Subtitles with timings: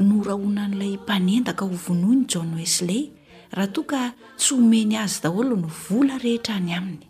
[0.00, 3.00] no rahoina n'ilay mpanendaka hovonoi ny john oesley
[3.56, 4.00] raha toka
[4.40, 7.04] tsy omeny azy daholo ny vola rehetra any aminyhanj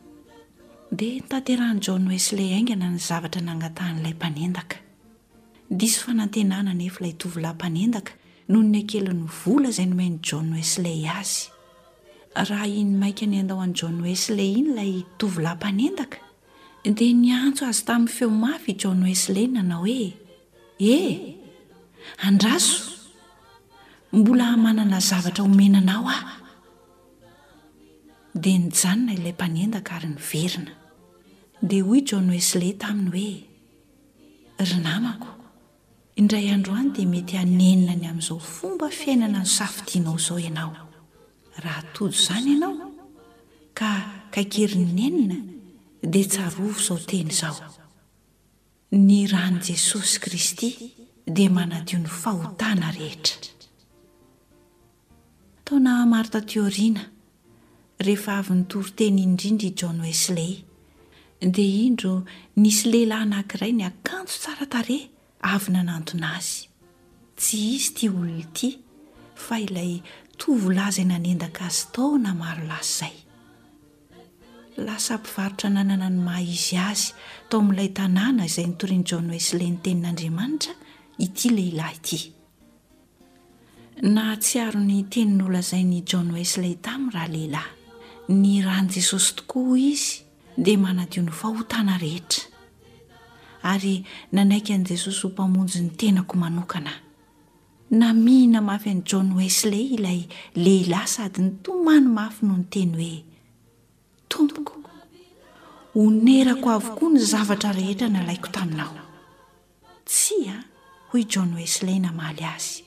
[0.99, 2.51] eey gah'aea nohoy akely'ny
[9.43, 11.07] vola zay noany jneey
[12.35, 14.93] ayinyanydao n jn eey inylay
[15.29, 16.19] oilam-panendaka
[16.99, 20.11] dia nyantso azy tamin'ny feomafy i jon esley nanao hoe
[20.95, 21.40] eh
[22.19, 22.93] andraso
[24.13, 26.37] mbola hmanana zavatra homenana ao aho
[28.35, 30.73] dia nijanona ilay mpanendaka ry ny verina
[31.69, 33.45] dia hoy john oesle ta aminy
[34.57, 35.29] hoe rinamako
[36.17, 40.73] indray andro any dia mety hanenina ny amin'izao fomba fiainana ny safidianao izao ianao
[41.65, 42.77] raha tojo izany ianao
[43.79, 43.89] ka
[44.33, 45.37] kaikerynenina
[46.13, 47.57] dia tsarovo izao teny izao
[48.93, 50.71] ny ran' jesosy kristy
[51.37, 53.39] de manadio 'ny fahotana rehetra
[55.67, 57.05] taona maro tatioriana
[58.07, 60.53] rehefa avy nytoro teny indrindra i jaon esley
[61.57, 62.15] dia indro
[62.63, 64.99] nisy lehilahy anankiray ny akanjo tsaratare
[65.53, 66.59] avy nanantona azy
[67.41, 68.69] tsy izy tia olony ity
[69.45, 69.93] fa ilay
[70.41, 73.17] tovolaza inanendaka azy taaona maro lasy izay
[74.87, 77.05] lasa mpivarotra nanana nymaha izy azy
[77.43, 80.75] atao amin'ilay tanàna izay nytoriny jan esley ny tenin'andriamanitra
[81.21, 82.19] ity lehilahy ity
[84.09, 87.77] na tsy aro ny teninyoloazai ny jon oesley taminy raha lehilahy
[88.41, 90.15] ny rahan'i jesosy tokoa izy
[90.65, 92.45] dia manadio ny fahotana rehetra
[93.73, 93.95] ary
[94.35, 96.93] nanaiky an'i jesosy ho mpamonjy ny tenako manokana
[98.01, 100.21] na mihina mafy an'y john oesley ilay
[100.65, 103.17] lehilahy sady ny tomany mafy noho nyteny hoe
[104.33, 104.73] tompoko
[105.95, 108.93] honerako avokoa ny zavatra rehetra nalaiko taminao
[110.09, 110.70] tsy a
[111.13, 112.85] hoy john oeslei na maly azy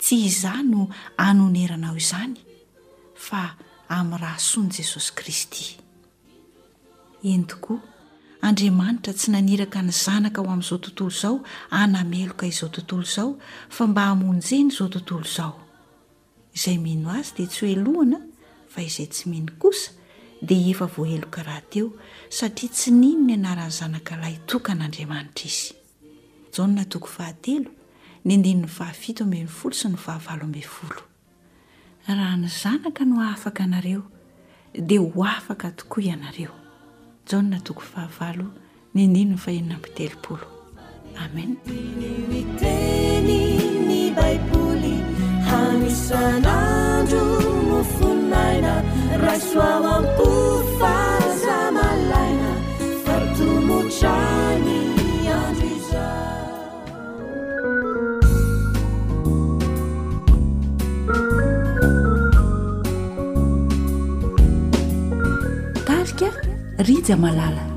[0.00, 0.88] tsy iza no
[1.28, 2.36] anoneranao izany
[3.26, 3.56] fa
[3.98, 5.64] amin'ny raha soany jesosy kristy
[7.32, 7.78] eny tokoa
[8.48, 11.34] andriamanitra tsy naniraka ny zanaka ho amin'izao tontolo izao
[11.74, 13.30] hanameloka izao tontolo izao
[13.76, 15.54] fa mba hamonjeny izao tontolo izao
[16.54, 18.20] izay mino azy dia tsy hoelohana
[18.72, 19.90] fa izay tsy mihno kosa
[20.48, 21.88] dia efa voahelokarahateo
[22.38, 25.80] satria tsy nino ny anaran'ny zanakalay tokan'andriamanitra izy
[26.52, 27.70] jona toko fahatelo
[28.24, 31.02] ny ndinyny fahafito amben'ny folo sy no fahavaloambi'ny folo
[32.08, 34.02] raha ny zanaka no afaka anareo
[34.76, 36.52] dia ho afaka tokoa ianareo
[37.26, 38.44] jao toko fahavalo
[38.94, 40.46] ny ndiny ny faheninampitelopolo
[41.16, 41.60] amenbiono
[66.82, 67.71] ريزا مalالة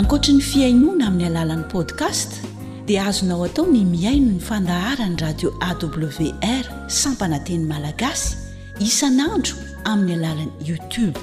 [0.00, 2.30] ankoatra ny fiainoana amin'ny alalan'ni podcast
[2.88, 6.64] dia azonao atao ny miaino ny fandahara ny radio awr
[7.00, 8.24] sampananteny malagasy
[8.88, 9.54] isanandro
[9.92, 11.16] amin'ny alalany youtube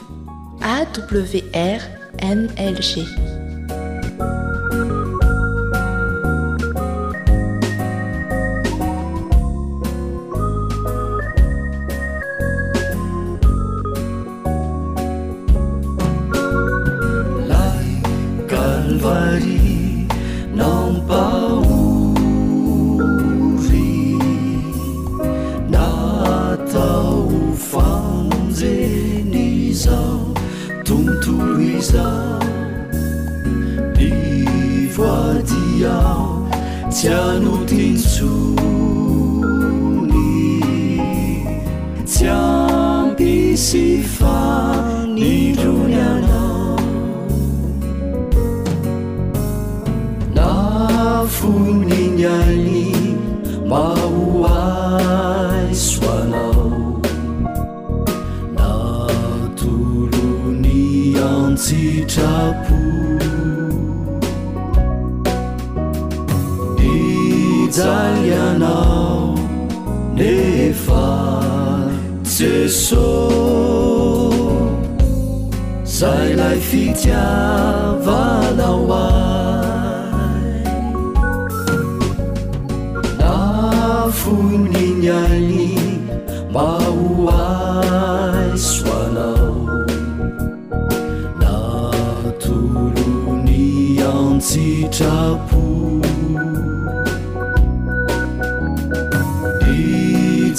[0.76, 2.94] awrnlg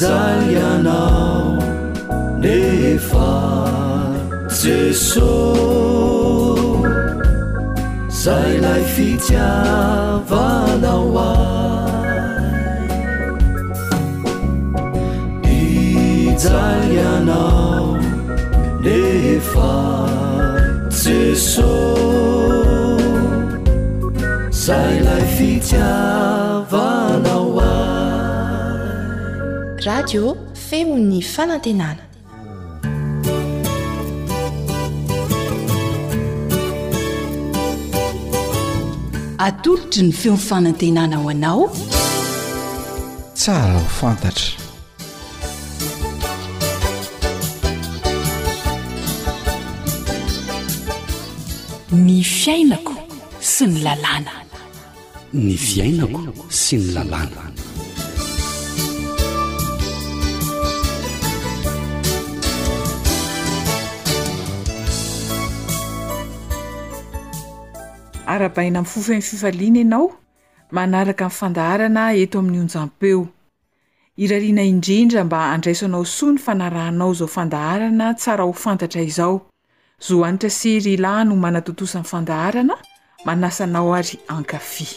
[0.00, 0.06] 你
[2.98, 3.18] 发
[8.62, 9.38] 来飞加
[10.80, 11.18] 那啊
[15.42, 16.52] 一在
[17.26, 17.96] 闹
[18.80, 20.08] 你发
[24.54, 25.76] 接来飞家
[29.92, 30.22] radio
[30.70, 32.02] feo'ny fanantenana
[39.48, 41.62] atolotra ny feon fanantenana ho anao
[43.38, 44.50] tsara ho fantatra
[52.06, 52.94] ny fiainako
[53.52, 54.34] sy ny lalàna
[55.44, 56.20] ny fiainako
[56.62, 57.44] sy ny lalàna
[68.38, 70.06] arabaina amin'n fofony fifaliana ianao
[70.78, 73.20] manaraka amin'ny fandaharana eto amin'ny onjampeo
[74.24, 79.34] irariana indrindra mba andraisoanao so ny fanarahanao zao fandaharana tsara ho fantatra izao
[80.06, 82.74] zo hanitra sery lahy no manatotosa anyfandaharana
[83.26, 84.88] manasanao ary enkafy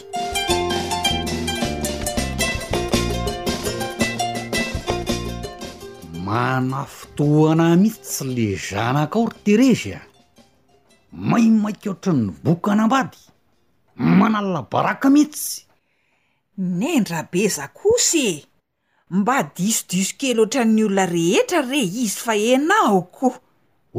[6.26, 10.00] manafotoana miitsy lezanakao rderezya
[11.28, 13.22] maimaikoatra'ny bokaanambady
[14.02, 15.62] manalna baraka mihitsy
[16.58, 18.44] nendrabe za kosy e
[19.16, 23.26] mba disodusoke loatra ny olona rehetra re izy fa enaoko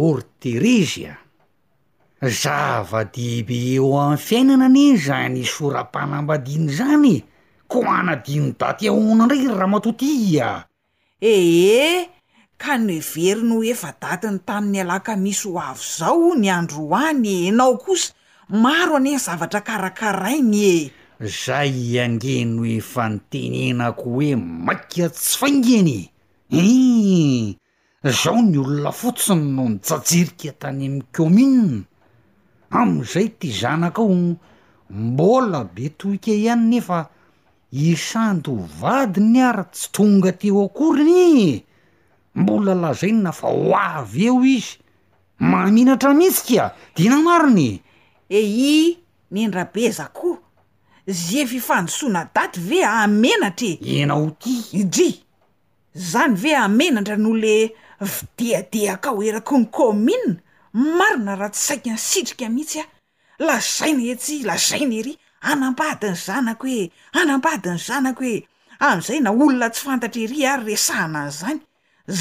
[0.08, 1.14] orterezya
[2.42, 7.16] zava-deibe eo am'ny fiainana ane zany soram-panambadiny zany
[7.72, 10.50] ko anadiny daty ahoana nray raha matotia
[11.34, 11.88] ehe
[12.62, 12.92] ka no
[13.30, 18.12] every no efa datiny tamin'ny alaka misy ho avo zao ny andro hoany anao kosa
[18.50, 26.12] maro any zavatra karakarainy e zay angeno efa notenenako hoe maika tsy faingeny
[26.52, 27.56] e eh,
[28.12, 31.86] zaho ny olona fotsiny no nitsajirika tany ami'y komune
[32.72, 34.36] am'izay ty zanaka ao
[34.90, 37.08] mbola be tohika ihany nefa
[37.72, 41.64] isando vadi ny ara tsy tonga teo akoryny
[42.36, 44.78] mbola lazaina fa ho avy eo izy
[45.40, 47.83] maminatra mihitsika dina mariny
[48.34, 48.96] ei
[49.32, 50.38] nyendrabe zakoh
[51.08, 55.12] ze fifanosoana daty ve amenatra eenao ty idry
[56.12, 57.56] zany ve amenatra no le
[58.38, 60.34] videadeakao erako ny kômina
[60.98, 62.84] marina raha tsy saika ny sitrika mihitsya
[63.46, 65.14] lazaina etsy lazaina ery
[65.52, 66.80] anambadiny zanakooe
[67.20, 69.22] anamadny zanako eazay e.
[69.24, 71.62] naolona tsy fantatrey ary shna ay zany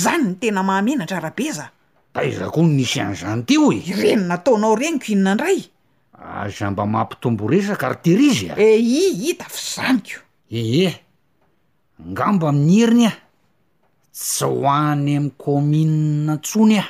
[0.03, 1.67] zany n tena mahamenatra rabe za
[2.15, 5.61] da izako n nisy anzany te o e renonataonao reniko inonandray
[6.51, 8.61] jamba ah, mampitombo resaka ary terizya ah.
[8.61, 10.95] eh i hita fi zanyko e eh, e eh.
[12.03, 13.17] angamba amin'ny heriny a ah.
[14.13, 16.89] tsy ho any amy cômunea ntsony ah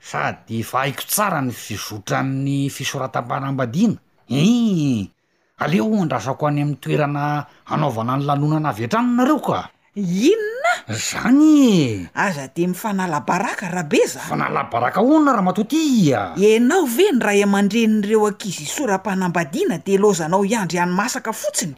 [0.00, 7.22] sady efa aiko tsara ny fizotra amn'ny fisorataparambadiana en eh, aleo andrasako any ami'ny toerana
[7.70, 9.58] hanaovana ny lalona ana avy etraminareo ka
[9.98, 17.18] inona zany e aza de mifanalabaraka rahabe zafanahlabaraka honna raha matoty ia enao ve ny
[17.20, 21.74] ra yman-dren'ireo ankizy isorampanambadiana de lozanao iandro ihanymasaka fotsiny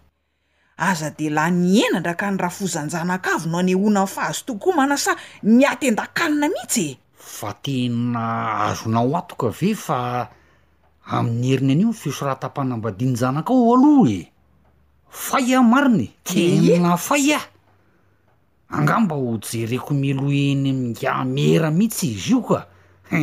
[0.76, 5.12] aza de lah nyenandraka ny raha fozanjanaka avy no any hoina ny fahazo tokkoa manasa
[5.42, 8.22] miatyn-dakanina mihitsy e fa tena
[8.68, 9.98] azona o atoka ave fa
[11.08, 14.20] amin'ny heriny an'io ny fisoratam-panambadianyjanakao aloha e
[15.10, 17.40] faya marinae teena faya
[18.70, 22.60] angamba ho jereko melo eny amngamera mihitsy izy io ka
[23.10, 23.22] he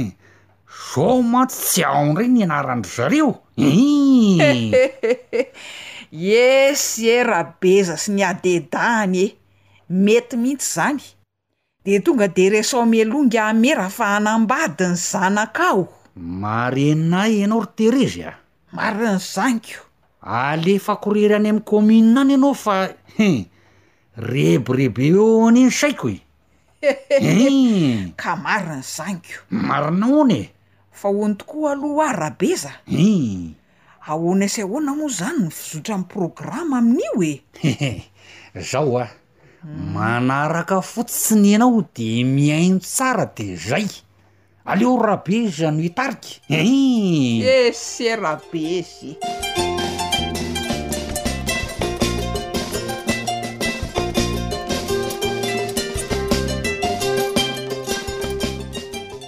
[0.89, 4.37] zoo matsy tsy aondray nyanarandry zareo u
[6.43, 9.27] es era beza sy ny adedaany e
[9.87, 11.01] mety mihitsy zany
[11.83, 15.83] de tonga de resao melohangamera afa anambadi ny zanakaho
[16.43, 18.33] mareinay ianao roterezy a
[18.75, 19.81] mariny zaniko
[20.21, 22.75] alefa korery any am'y kômmunia any ianao fa
[23.15, 23.29] he
[24.17, 26.19] rebrebe e aniny saiko eu
[27.09, 28.09] eh.
[28.17, 30.49] ka mariny zanyko marinahony e
[30.91, 33.53] fa hony tokoa aloha ah rahabe za e eh.
[34.09, 38.03] ahonasa ahoana moa zany no fizotra amny programma amin'io e
[38.69, 39.07] zaho a
[39.93, 43.85] manaraka fotsiny ianao de miaino tsara de zay
[44.65, 47.69] aleo raha bez ano itariky e eh.
[47.69, 49.17] e se rahabezy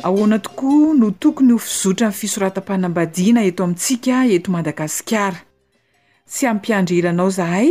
[0.10, 5.40] ahoana tokoa no tokony ho fizotra nny fisoratam-panam-badiana eto amintsika eto madagasikara
[6.32, 7.68] tsy ampiandra elanao zahay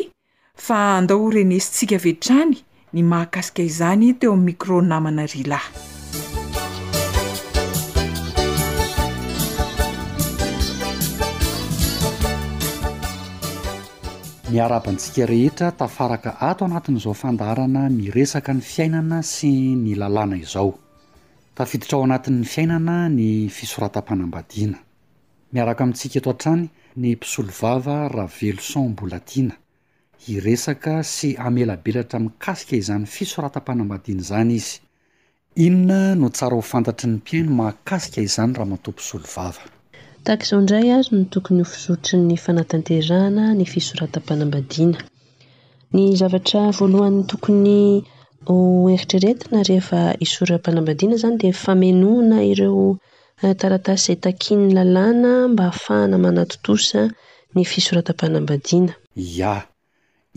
[0.67, 2.55] fa anda horenesintsika veditrany
[2.95, 5.61] ny mahakasika izany teo amin'n micro namana rila
[14.53, 19.51] miarabantsika rehetra tafaraka ato anatin'izao fandarana miresaka ny fiainana sy
[19.87, 20.71] ny lalàna izao
[21.59, 23.25] tafidotra ao anatin'ny fiainana ny
[23.59, 24.79] fisoratampanambadiana
[25.55, 26.63] miaraka amintsika eto an-trany
[27.01, 29.55] ny mpisolo vava raha velo sombolatiana
[30.35, 34.75] iresaka sy amelabelatra mikasika izany fisoratam-panambadiana izany izy
[35.67, 39.63] inona no tsara ho fantatry ny mpiaino mahakasika izany raha matompisolo vava
[40.27, 44.99] takizao indray azy no tokony ho fizotry 'ny fanatanterahana ny fisoratam-panambadiana
[45.95, 47.79] ny zavatra voalohany tokony
[48.93, 52.85] eritreretina rehefa isorampanambadiana izany de famenona ireo
[53.43, 57.03] eh, taratasy izay takin'ny lalana mba hahafahana manatotosa
[57.55, 58.93] ny fisoratam-panambadina
[59.33, 59.55] ia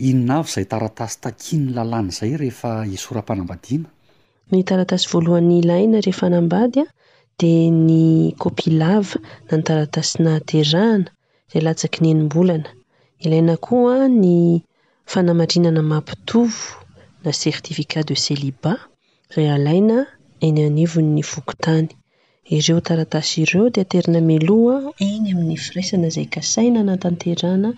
[0.08, 3.88] inona avy izay taratasy takiny lalana izay rehefa isorampanambadiana
[4.52, 6.88] ny taratasy voalohan'ny ilaina rehefanambady a
[7.40, 7.52] de
[7.86, 8.00] ny
[8.42, 9.16] kopilava
[9.48, 11.08] na ny taratasy nahaterahana
[11.52, 12.68] ray latsaki nyenim-bolana
[13.24, 14.34] ilaina koa ny
[15.12, 16.81] fanamarinana mampitovo
[17.24, 18.78] na certificat de celibat
[19.34, 19.98] ra alaina
[20.46, 21.86] eny anivon'ny vokotany
[22.54, 27.70] ireo taratasy ireo de aterina meloa igny amin'ny firaisana zay kasaina na tanterana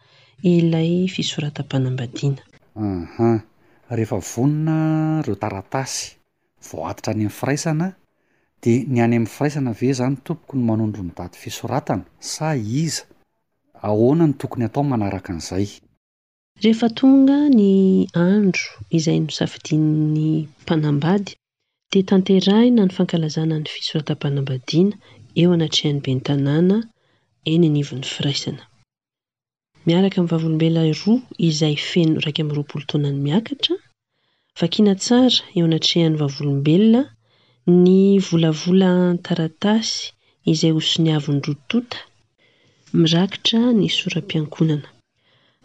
[0.52, 2.40] ilay fisoratam-panambadiana
[2.74, 3.44] ahan mhm.
[3.96, 4.76] rehefa vonona
[5.26, 6.02] reo taratasy
[6.70, 7.88] voatitra any amin'ny firaisana
[8.62, 12.46] de ny any amin'ny firaisana ve zany tompoky ny manondro ny daty fisoratana sa
[12.80, 13.02] iza
[13.86, 15.68] ahoanany tokony atao manaraka an'izay
[16.62, 17.68] rehefa tonga ny
[18.32, 20.26] andro izay nosafidin'ny
[20.62, 21.30] mpanambady
[21.92, 24.94] di tanteraina ny fankalazana ny fisoratam-panambadiana
[25.40, 26.76] eo anatrehany be ny tanàna
[27.52, 28.62] eny nyivin'ny firaisana
[29.86, 31.16] miaraka amin'y vavolombelona roa
[31.48, 33.74] izay feno raiky amin'ny roapolo taonany miakatra
[34.58, 37.00] vakina tsara eo anatrehan'ny vavolombelona
[37.84, 37.90] ny
[38.26, 39.94] volavolan taratasy
[40.52, 41.98] izay osony aviny rotota
[43.00, 44.88] mirakitra ny soram-piankonana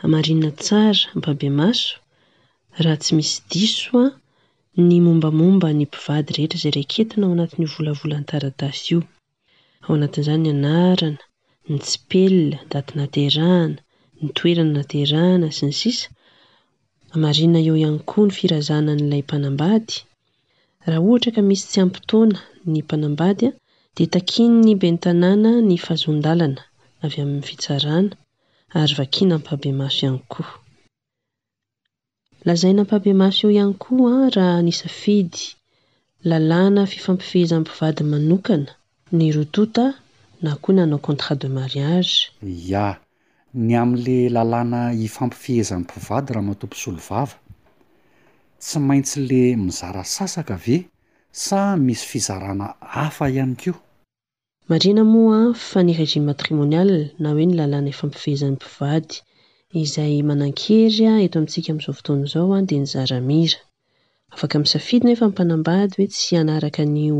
[0.05, 1.93] amarina tsara babe maso
[2.83, 4.07] raha tsy misy diso a
[4.87, 8.99] ny mombamomba ny mpivady rehetra zay rakentina ao anatnyio volavola ntaradasy io
[9.83, 11.21] ao anatin'izay anarana
[11.71, 13.71] ny tsipela dati naterahana
[14.21, 16.07] ny toerana naterahana sy ny sisa
[17.15, 19.93] amarina eo iany koa ny firazana n'lay mpanambady
[20.89, 22.37] raha ohatra ka misy tsy ampitona
[22.71, 23.55] ny mpanambadyan
[23.95, 26.61] de takinny bentanàna ny fazondalana
[27.03, 28.11] avy amin'ny fitsarana
[28.73, 30.59] ary vakia na ampabea mafy ihany koa
[32.45, 35.41] lazay na mpabea mafy eo ihany koaa ah, raha nysafidy
[36.29, 38.71] lalàna fifampifihezan'm-pivady manokana
[39.11, 39.85] ny rotota
[40.41, 42.99] na koa n anao contrat de mariage ia
[43.53, 47.37] ny amn'la lalàna hifampifihezan'mm-pivady raha matompo solo vava
[48.61, 50.77] tsy maintsy le mizara sasaka ave
[51.31, 53.71] sa misy fizarana hafa ihany ko
[54.71, 59.15] marina moa fa ny regime matrimonial na hoe ny lalana efampivezan'nympivady
[59.83, 63.59] izay manan-kery eto amitsika mzao fotonyzao a de ny zaramira
[64.33, 67.17] afak m safidynaefa mpanambady hoe tsy anaraka nio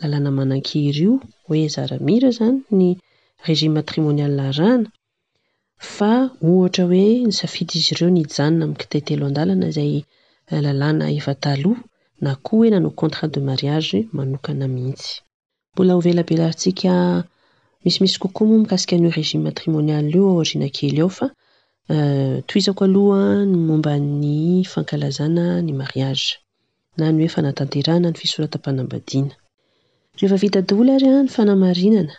[0.00, 1.14] lalana manankery io
[1.50, 2.90] oe zaramira zanyny
[3.46, 4.88] regime matrimonialarana
[5.94, 6.12] fa
[6.50, 9.94] ohtra hoe ny safidy izy ireo ny janona amkitetelo adalana zay
[10.50, 11.52] eh, lalana eata
[12.24, 15.10] na koa oe nanao contrat de mariagemaoaihity
[15.72, 16.92] mbola ovelabela ritsika
[17.84, 21.26] misimisy kokoa mo mikasika n'o regim matrimonialeo ao rinakely ao fa
[21.92, 23.22] euh, toizako aloha
[23.52, 24.36] ny momba ny
[24.72, 26.16] fankalazana ny mariaa
[26.98, 29.34] na ny hoe fanatanterana ny fisoratampanambadiana
[30.18, 32.14] rehefa vitadola rya ny fanamarinana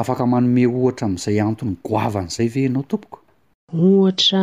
[0.00, 3.18] afaka manome ohatra amin'izay antony goavana zay ve enao tompoka
[3.86, 4.42] ohatra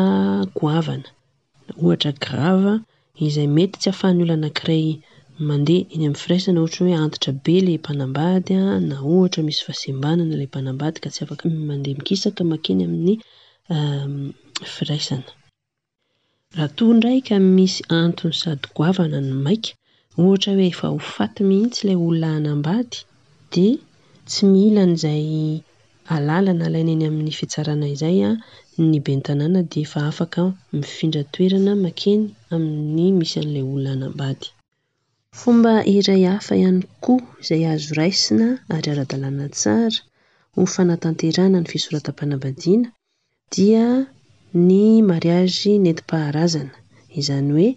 [0.58, 1.10] goavana
[1.84, 2.74] ohatra grava
[3.26, 4.88] izay mety tsy afahany olo anakiray
[5.50, 8.54] mandeha eny ami'ny firaisana ohry hoe antotra be lay mpanambady
[8.89, 13.13] na ohatra misy fahasembanana lay mpanambady ka tsy afak mande mikisaka makeny amin'ny
[13.76, 14.13] ehm,
[14.74, 19.71] firaisanaahatondraika misy antony sadygoavana ny maika
[20.26, 22.98] ohtrahoe efa hofaty mihitsy lay olona anambady
[23.54, 23.65] de
[24.30, 25.24] tsy miilan'zay
[26.15, 28.30] alalana alainaey ami'ny fitsarana izaya
[28.89, 30.39] ny be ntanana deefa afaka
[30.80, 34.48] mifindratoerana makeny aminy misy a'lay olona anambady
[35.41, 40.00] fomba iray hafa ihany koa izay azo raisina ary ara-dalana tsara
[40.58, 42.89] hofanatanterana ny fisoratam-panabadiana
[43.54, 43.88] dia
[44.67, 44.71] ny
[45.10, 46.76] mariazy nentim-paharazana
[47.19, 47.69] izany hoe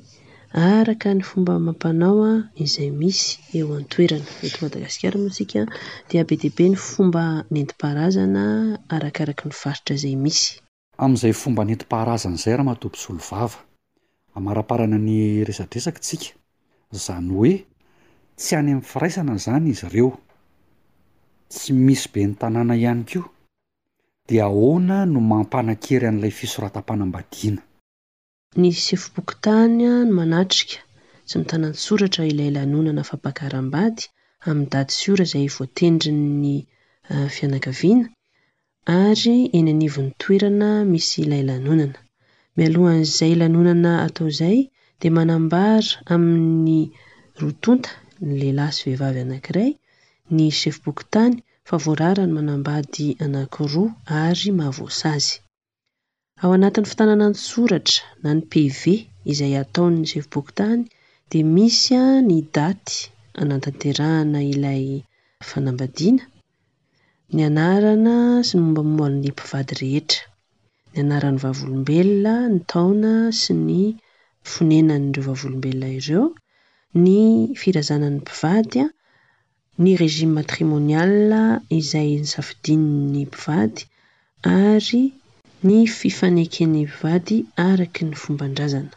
[0.73, 2.33] araka ny fomba mampanaoa
[2.66, 3.27] izay misy
[3.59, 10.47] eoantoeranamadagairskadbe debe y fomba enimpahzarakrak aritra zay misy
[11.05, 13.59] amin'izay fomba nentim-paharazana zay raha matomposylo vava
[14.47, 15.14] maraparana ny
[15.49, 16.29] resadesaksika
[16.96, 17.55] izany hoe
[18.38, 20.11] tsy any amin'ny firaisana izany izy ireo
[21.55, 23.22] tsy misy be ny tanàna ihany ko
[24.29, 27.62] dia ahoana no mampanan-kery an'ilay fisoratam-panambadiana
[28.61, 30.79] ny sefi-bokyntany a no manatrika
[31.29, 34.03] sy mitanany tsoratra ilay lanonana fampakaram-bady
[34.48, 36.57] amin'ny dady sora izay voatendrinny
[37.35, 38.07] fianakaviana
[39.07, 41.98] ary eny anivin'ny toerana misy ilay lanonana
[42.57, 44.59] mialohan'izay lanonana atao zay
[45.03, 46.81] de manambara amin'ny
[47.43, 47.91] rotonta
[48.27, 49.71] nylehilay sy vehivavy anankiray
[50.35, 51.35] ny sefi-bokytany
[51.69, 53.89] favoararany manambady anankiroa
[54.25, 55.33] ary mahavoas azy
[56.41, 58.95] ao anatin'ny fitanana nysoratra na ny pe ve
[59.33, 60.81] izay ataony sefbokytany
[61.31, 62.95] de misya ah, ny daty
[63.41, 64.85] anatanterahana ilay
[65.49, 66.25] fanambadiana
[67.35, 68.15] ny anarana
[68.47, 70.23] sy ny mombamoaln'ny mpivady rehetra
[70.93, 73.81] ny anarany vavolombelona ny taona sy ny
[74.53, 76.24] fonenanyreo vavolombelona ireo
[77.05, 77.09] ny
[77.61, 78.87] firazanan'ny mpivady a
[79.83, 81.12] ny regime matrimonial
[81.79, 83.81] izay ny safidin'ny mpivady
[84.68, 85.03] ary
[85.66, 87.37] ny fifaneken'ny mpivady
[87.70, 88.92] araky ny fombandrazana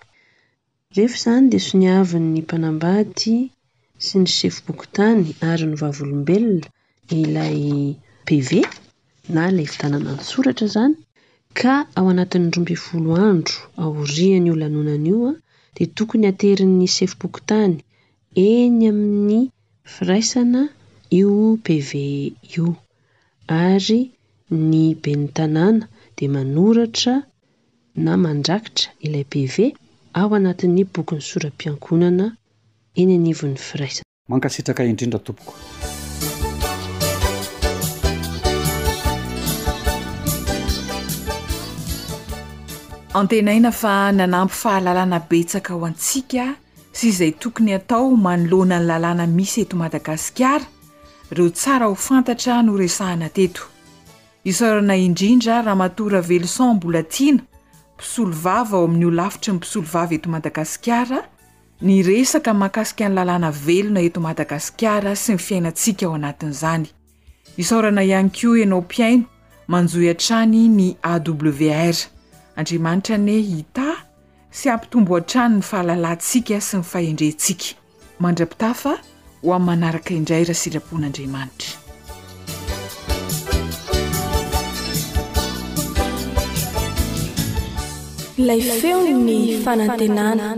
[0.96, 3.36] rehefa izany de sy niavin'ny mpanambady
[4.06, 6.68] sy ny sefobokytany ary ny vavolombelona
[7.22, 7.60] ilay
[8.28, 8.50] pv
[9.34, 10.96] na ilay fitanana nysoratra izany
[11.54, 15.38] ka ao anatin'ny romby volo andro aoriany o lanonana ioa ah,
[15.76, 17.76] dia tokony aterin'ny sefi-boky tany
[18.50, 19.40] eny amin'n'ny
[19.94, 20.62] firaisana
[21.18, 21.34] io
[21.66, 21.90] pv
[22.56, 22.68] io
[23.70, 24.02] ary
[24.72, 25.86] ny be ny tanàna
[26.16, 27.16] dia manoratra
[28.04, 29.56] na mandrakitra ilay pv
[30.20, 32.26] ao anatin'ny bokyny soram-piankonana
[33.00, 35.54] eny anivin'ny firaisana mankasitraka indrindra tompoko
[43.14, 46.46] antenaina fa nanampy fahalalana betsaka ho ansika
[46.96, 53.30] sy ay toyataoanlonanylalana miy etoadaaiaaeo saa ho fanaa noraha
[54.52, 57.42] iaoana idrndra raha matoraelosaboatina
[57.98, 61.20] pisolo vavao amin'n'oafitra ny mpisolovava eto madagasikara
[61.88, 66.86] ny resaka makasika ny lalana velona eto madagasikara sy ny fiainantsika o anatin'izany
[67.62, 69.26] isaorana ihanyko ienao mpiaino
[69.72, 71.96] manjoyatrany ny awr
[72.62, 73.90] andriamanitra ny hita
[74.54, 77.74] sy ampitombo a-trano ny fahalalantsika sy ny fahendrentsika
[78.22, 81.70] mandrapita fa ho amin'ny manaraka indray raha sitrapon'andriamanitra
[88.48, 90.58] lay feonyfanatenana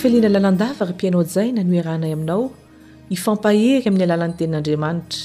[0.00, 2.44] flenalalandavary mpianaozay nanoeranay aminao
[3.14, 5.20] ifampahery amin'ny alala n'ny tenin'andriamanitra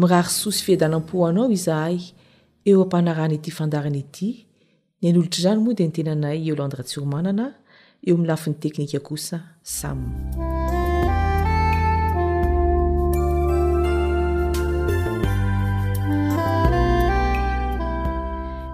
[0.00, 1.96] mirary sosy fiadanam-poanao izahay
[2.70, 4.28] eo ampanarana ity fandarana ity
[5.00, 7.44] ny an'olotra zany moa dia nytenanay eo landra tsi romanana
[8.08, 9.36] eo milafin'ny teknika kosa
[9.78, 10.06] samy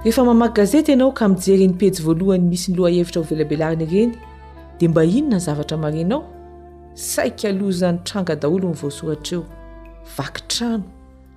[0.07, 4.15] ehefa mahamakgazeta ianao ka mijery nipejy voalohany misy ny loahevitra hovelabelariny reny
[4.79, 6.23] de mba inona ny zavatra marinao
[7.11, 9.43] saika lozanytranga daolo nyvoasoratra eo
[10.17, 10.85] vakitrano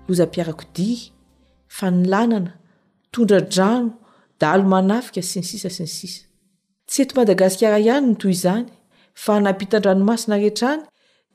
[0.08, 1.02] loza mpiarako dihy
[1.78, 2.52] fanilanana
[3.12, 3.92] tondradrano
[4.40, 6.22] da lo manafika sy ny sisa sy ny sisa
[6.90, 8.68] tsy eto madagasikara ihany no toy izany
[9.24, 10.84] fa napitandranomasina rehetraany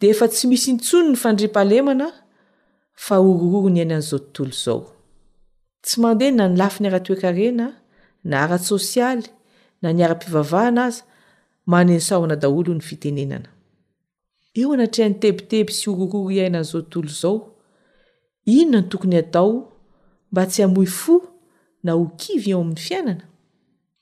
[0.01, 2.09] de efa tsy misy ntsony ny fandri-palemana
[3.05, 4.81] fa orooro ny ainy an'izao tontolo izao
[5.85, 7.67] tsy mandehay na ny lafi ny ara-toekarena
[8.31, 9.27] na arat sosialy
[9.83, 11.03] na ny ara-pivavahana azy
[11.67, 13.49] maneny sahona daholo ny fitenenana
[14.59, 17.37] eo anatrehan'ny tebiteby sy horororo iaina n'izao totolo izao
[18.45, 19.51] inona ny tokony atao
[20.33, 21.15] mba tsy hamoy fo
[21.83, 23.25] na ho kivy ao amin'ny fiainana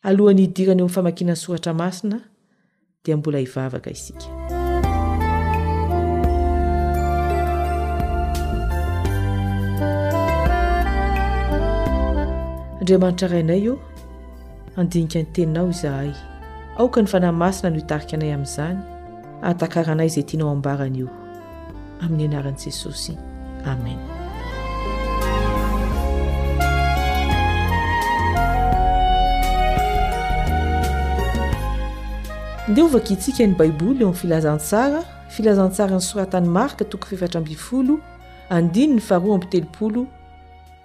[0.07, 2.18] alohany hidirany eo am'n famankianany soratra masina
[3.05, 4.29] dia mbola hivavaka isika
[12.81, 13.77] andriamanitra rahainay eo
[14.77, 16.12] andinika ny teninao izahay
[16.81, 18.79] aoka ny fanahymasina no hitarika anay amin'izany
[19.45, 21.09] atakara anay zay tianao ambarany io
[22.01, 23.12] amin'ny anaran'i jesosy
[23.69, 23.99] amen
[32.69, 37.99] nde hovakintsika ny baiboly eo am' filazantsara filazantsara ny soratany marika toko fifatra mbifolo
[38.51, 40.07] andiny ny faroa ambitelopolo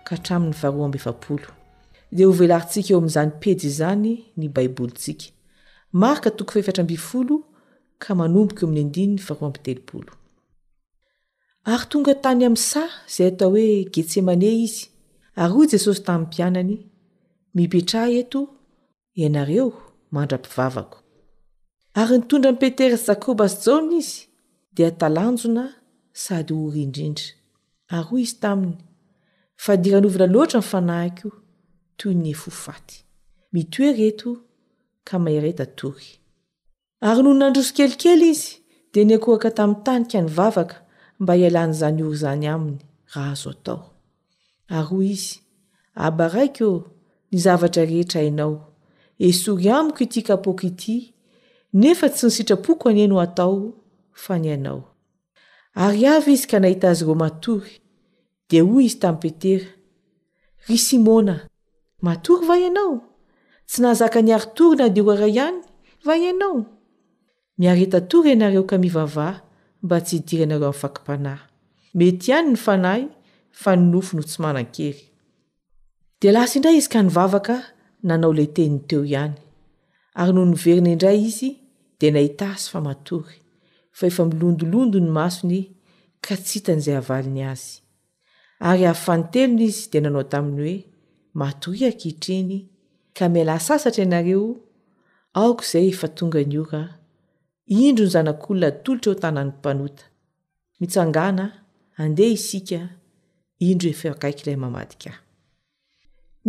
[0.03, 1.47] ka hatramin'ny faroa amby efapolo
[2.11, 5.34] dia hovelarintsika eo amin'zany pedy izany ny baibolintsika
[6.03, 7.43] arkatoktro
[7.97, 10.03] ka manomboko amy n teoary
[11.91, 14.83] tonga tany amin' sa izay atao hoe getsemane izy
[15.41, 16.75] ary hoy jesosy tamin'ny mpianany
[17.55, 18.41] mipetrah eto
[19.21, 19.67] ianareo
[20.13, 20.97] mandra-pivavako
[21.99, 24.15] ary nitondra ny peterasy jakobasy jaona izy
[24.75, 25.63] dia talanjona
[26.23, 27.27] sady hori indrindry
[27.95, 28.75] ary hoy izy taminy
[29.63, 31.29] fa diranovina loatra nifanahiko
[31.99, 32.95] toy ny e fofaty
[33.53, 34.29] mitoery eto
[37.01, 38.47] ary nony nandroso kelikely izy
[38.93, 40.75] dia niakoraka tamin'ny tany ka nyvavaka
[41.21, 42.79] mba hialan'izany ory zany aminy
[43.13, 43.79] raha azo atao
[44.77, 45.31] ary hoy izy
[46.05, 46.73] abaraiky ô
[47.31, 48.53] ny zavatra rehetra hinao
[49.27, 50.95] esory amiko ity ka poako ity
[51.81, 53.55] nefa tsy nysitrapoko haneno atao
[54.23, 54.81] fa ny anao
[55.83, 57.73] ary avy izy ka nahita azy ireo matory
[58.49, 59.67] dea hoy izy tamin'i petera
[60.65, 61.35] ry simôna
[62.05, 62.93] matory va ianao
[63.67, 65.57] tsy nahazaka ny aritory nadiroara ihany
[66.05, 66.55] vahianao
[67.57, 69.41] miareta tory iaenareo ka mivavah
[69.83, 71.41] mba tsy hidiry anareo ami'nyfakapanahy
[71.97, 73.03] mety ihany ny fanahy
[73.61, 75.03] fa ny nofo no tsymanakely
[76.21, 77.55] de las indray izy ka nivavaka
[78.07, 79.35] nanao lay teniny teo ihany
[80.19, 81.49] ary noho noverina indray izy
[81.99, 83.37] dea nahitasy fa matory
[83.97, 85.61] fa efa milondolondo ny masony
[86.25, 87.71] ka tsy hitan'izay avaliny azy
[88.69, 90.75] ary avyfa nytelona izy dia nanao tamin'ny hoe
[91.39, 92.74] matoriak itreny
[93.17, 94.43] ka miala sasatra ianareo
[95.39, 96.87] aoka izay efa tongany oraa
[97.85, 100.03] indro ny zanak'olona atolotra eo tananyny mpanota
[100.79, 101.45] mitsangana
[102.03, 102.79] andeha isika
[103.69, 105.17] indro efaakaiky ilay mamadikahy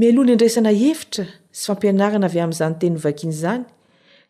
[0.01, 1.25] milohany indraisana efitra
[1.59, 3.63] sy fampianarana avy amin'izany teny novakian'izany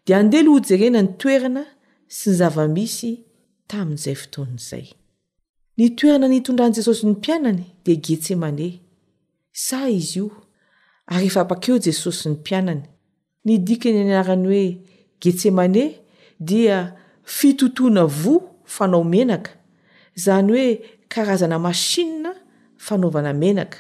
[0.05, 1.63] dia andehlo hojerena ny toerana
[2.17, 3.11] sy ny zava-misy
[3.71, 4.87] tamin'izay foton'izay
[5.79, 8.73] nytoerana nyitondran'i jesosy ny mpianany dia getsemaneh
[9.67, 10.29] sa izy io
[11.07, 12.83] ary efaapakeo jesosy ny mpianany
[13.45, 14.79] nidikany yarany hoe
[15.21, 15.85] getsemane
[16.41, 19.51] dia fitotoana vo fanao menaka
[20.17, 22.33] izany hoe karazana mashia
[22.77, 23.79] fanaovana menaka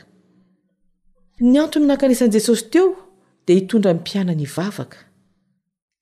[1.40, 2.88] ny antony nankanisan'i jesosy teo
[3.46, 4.96] dia hitondra ny pianany ivavaka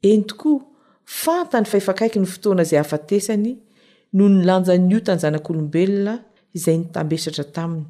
[0.03, 0.61] en tokoa
[1.05, 3.53] fantany fa efankaiky ny fotoana izay afatesany
[4.13, 6.15] no nylanja nyio tanjanak'olombelona
[6.57, 7.87] izay nytambesatra taminy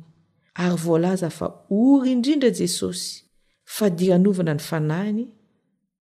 [0.62, 3.23] ary voalaza fa ory indrindra jesosy
[3.76, 5.26] fdiavana ny fanahiy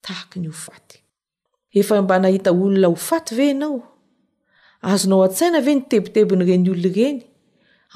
[0.04, 0.98] tahak ny ofaty
[1.80, 3.78] efa mba nahita olona ho faty ve anao
[4.92, 7.20] azonao an-tsaina ve ny tebitebo nyreny olon reny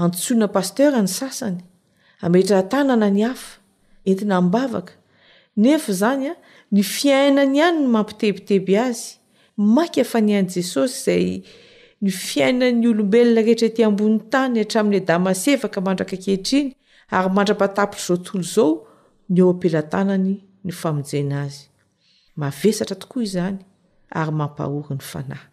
[0.03, 1.59] antsona pastera ny sasany
[2.25, 3.57] ametra atanana ny hafa
[4.09, 4.93] entina mbavaka
[5.63, 6.33] nefa zany a
[6.73, 9.05] ny fiainany ihany ny mampitebiteby azy
[9.75, 11.27] maka fany an' jesosy zay
[12.03, 16.69] ny fiainan'ny olombelona rehetra ety amboni tany hatramin'ny damasevaka mandraka kehitriny
[17.17, 18.86] ary mandrapatapiry oo
[19.35, 21.65] ampelatanany ny famonjen azy
[22.39, 23.57] mavesatra tokoa izany
[24.19, 25.47] ary mampahory ny fanahy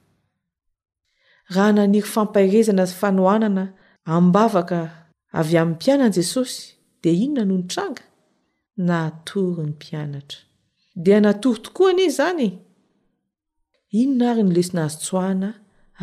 [1.55, 3.65] raha naniry fampahirezana fanoanana
[4.15, 4.79] abavaka
[5.39, 6.57] avy amn'ny mpianan jesosy
[7.03, 8.05] dia inona noho ny tranga
[8.89, 10.39] natory ny mpianatra
[11.05, 12.47] dia natory tokoa anizy zany
[14.03, 15.49] inona ary nylesina azy soahana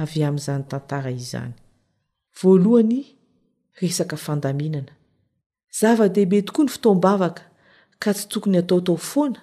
[0.02, 1.10] avy amn'izany tantara
[3.84, 6.70] izanyvyav-dehibe tokoan
[8.02, 9.40] ka tsy tokony hataotao foana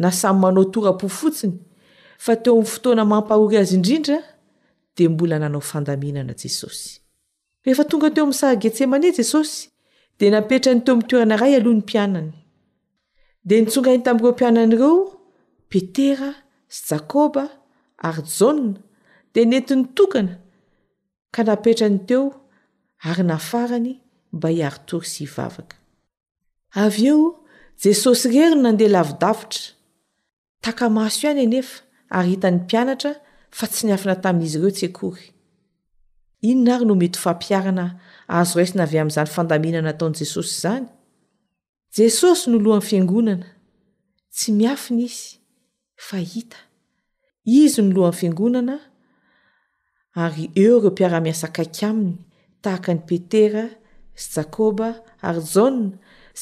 [0.00, 1.56] na samy manao tora-po fotsiny
[2.24, 4.18] fa teo amin'ny fotoana mampahory azy indrindra
[4.96, 6.88] dia mbola nanao fandaminana jesosy
[7.64, 9.56] rehefa tonga teo amin'nysara getsemane jesosy
[10.18, 12.30] dia napetra ny teo mitoerana ray alohany mpianany
[13.46, 14.96] dia nitsonga iny tamin'ireo mpiananaireo
[15.70, 16.30] petera
[16.74, 17.44] sy jakôba
[18.06, 18.74] ary jaôna
[19.34, 20.34] dia nentiny tokana
[21.34, 22.24] ka napetra ny teo
[23.08, 23.94] ary nafarany
[24.34, 25.76] mba i artory sy ivavaka
[26.84, 27.37] aveo
[27.82, 29.72] jesosy irery no nandeha lavidavitra
[30.64, 31.74] takamaso ihany enefa
[32.16, 33.12] ary hitany mpianatra
[33.58, 35.24] fa tsy niafina tamin'izy ireo tsy akory
[36.50, 37.84] inona ary no mety fampiarana
[38.38, 40.86] azo raisina avy amin'izany fandamina nataon' jesosy izany
[41.98, 43.46] jesosy no lohan'ny fiangonana
[44.36, 45.22] tsy miafina izy
[46.06, 46.58] fa hita
[47.62, 48.76] izy no lohan'ny fiangonana
[50.24, 52.16] ary eo ireo mpiara-miasakaiky aminy
[52.62, 53.64] tahaka ny petera
[54.22, 54.88] sy jakoba
[55.28, 55.86] ary jaona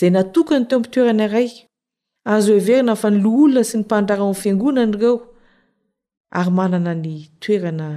[0.04, 1.48] anatokany teo ampitoerana iray
[2.34, 5.14] azo everina fa ny loholona sy ny mpandraramnyfiangonana ireo
[6.38, 7.88] ary manana ny toerana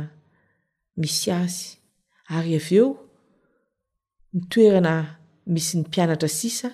[1.01, 1.67] misy azy
[2.35, 2.85] ary av eo
[4.37, 4.93] nytoerana
[5.53, 6.69] misy ny mpianatra sisa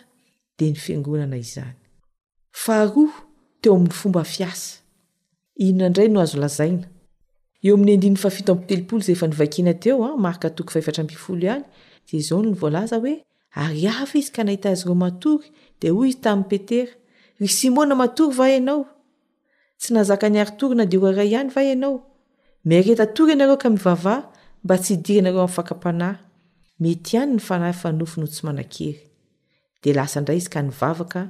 [0.58, 1.64] dennonateo
[3.74, 4.70] amin'ny fomba fiasa
[5.66, 6.86] inonaray noazolazaina
[7.66, 11.64] eo ami'y dinfafito mitelopolo zay efanivakina teoa ah, marka toko fahevatrapifolo ihany
[12.10, 13.14] day zaony vlazaoe
[13.56, 15.48] ary ava izy ka nahita azy reo matory
[15.80, 16.91] di hoy izy tamin'ni petera
[17.39, 18.82] ry simona matory va ianao
[19.80, 21.96] tsy nazaka ny artory nadiroaray ihany va ianao
[22.70, 24.20] mereta tory ianareo ka mivavah
[24.63, 26.20] mba tsy hidiry nareo amin'ny fakapanahy
[26.82, 29.00] mety any ny fanah fanofono tsy manan-kery
[29.82, 31.22] dea lasa indray izy ka nivavaka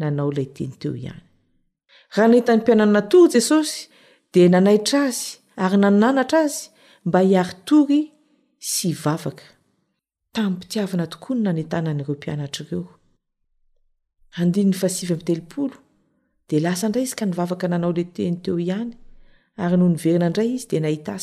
[0.00, 1.22] nanao ilay teny teo ihany
[2.14, 3.76] raha nahita ny mpiananana tory jesosy
[4.32, 5.28] de nanaitra azy
[5.64, 6.62] ary nananatra azy
[7.08, 8.00] mba hiaritory
[8.72, 9.46] sy vavaka
[10.32, 10.96] amteooo
[16.48, 18.92] da nray izy ka nvavaka nanao leteny teoihany
[19.58, 21.18] ynohoneina ndray izy de nahi ay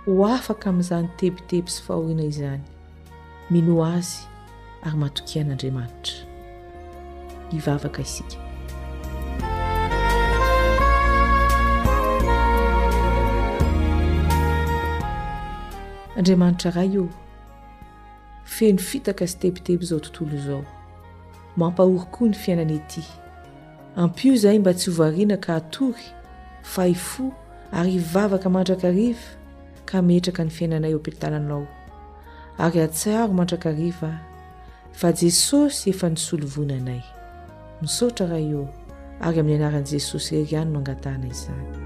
[0.06, 2.64] ho afaka ami'izany tebiteby sy fahorina izany
[3.52, 4.16] minoa azy
[4.86, 6.18] ary mahatokian'andriamanitra
[7.50, 8.38] hivavaka isika
[16.18, 17.04] andriamanitra raha io
[18.46, 20.62] feno fitaka sy tebiteby izao tontolo izao
[21.58, 23.02] mampahorykoa ny fiainana iety
[23.98, 26.06] ampio izay mba tsy hovariana ka atory
[26.62, 27.26] fahifo
[27.72, 29.26] ary ivavaka mandrakariva
[29.84, 31.66] ka mietraka ny fiainanay hopitalanao
[32.62, 34.18] ary atsiaro mandrakariva ahy
[34.98, 37.02] fa jesosy efa nisolovonanay
[37.82, 38.64] misaotra raha eo
[39.26, 41.85] ary amin'ny anaran'i jesosy rery ihany no angatahna izany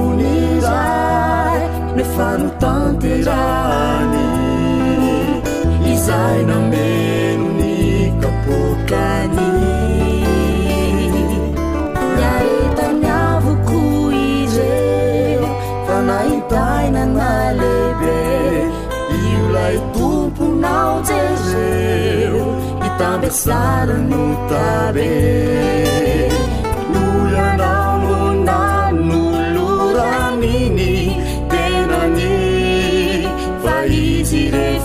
[2.17, 4.29] fano tanterani
[5.93, 9.49] izai na menonitapocani
[12.31, 15.45] aetaneavo cuireu
[15.87, 18.19] fana itainanaleve
[19.21, 22.39] iulai toponaojegeu
[22.87, 25.09] i tambe sara notabe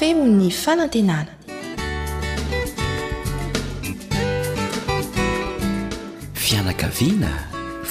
[0.00, 1.32] femo'ny fanantenana
[6.44, 7.32] fianankaviana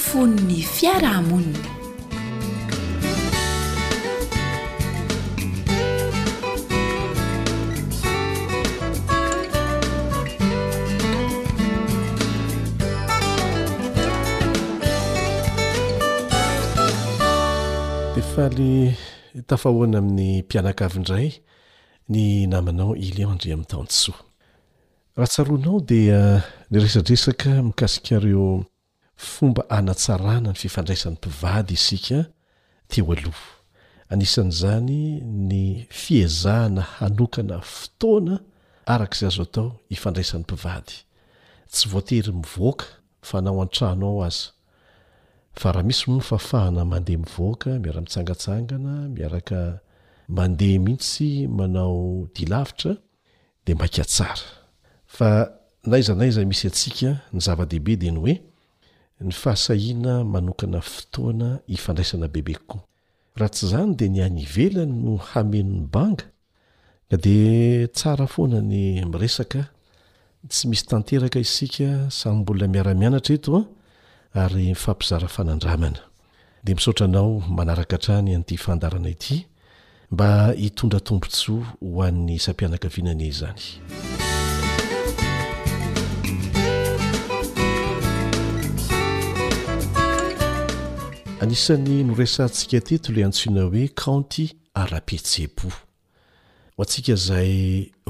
[0.06, 1.70] fono ny fiarahamonina
[18.14, 18.98] de faly
[19.48, 21.28] tafahoana amin'ny mpianakaviindray
[22.10, 24.18] ny namanao ily o andre amin'ny tansoa
[25.16, 28.46] rahatsaronao dia eh, ny resadresaka mikasikareo
[29.32, 32.18] fomba ana-tsarana ny fifandraisan'ny mpivady isika
[32.90, 33.32] teoalo
[34.12, 35.02] anisan'zany
[35.50, 35.60] ny
[36.02, 38.34] fiazahana hanokana fotoana
[38.94, 40.94] arak'izazo atao ifandraisan'ny mpivady
[41.72, 42.86] tsy voatery mivoaka
[43.28, 44.36] fanao antrano ao az
[45.60, 49.58] fa raha misy mfafahanamandeha mivaa miara-mitsangatsangana miaraka
[50.30, 51.28] mandeha mihitsy
[51.58, 52.92] manao dilavitra
[53.66, 58.36] de aaaazaiza misy asika ny zava-dehibe denyey
[59.20, 59.22] h
[60.38, 66.24] anokana ftoana ifandraisanabebekoarahats zany de ny anivelany no hamenny banga
[67.10, 69.26] dafoanay iey
[71.42, 71.88] isye ika
[72.24, 73.58] ay boa iaaianaa eo
[74.40, 79.36] ay ah, fampizara fanandranadeioaoanaktrany anty fandarana ity
[80.10, 83.62] mba hitondratombontsoa ho an'ny isampianaka vinane zany
[91.40, 94.44] anisan'ny noresantsika teto iley antsoina hoe kanty
[94.82, 97.54] arapetsepo ho antsika zay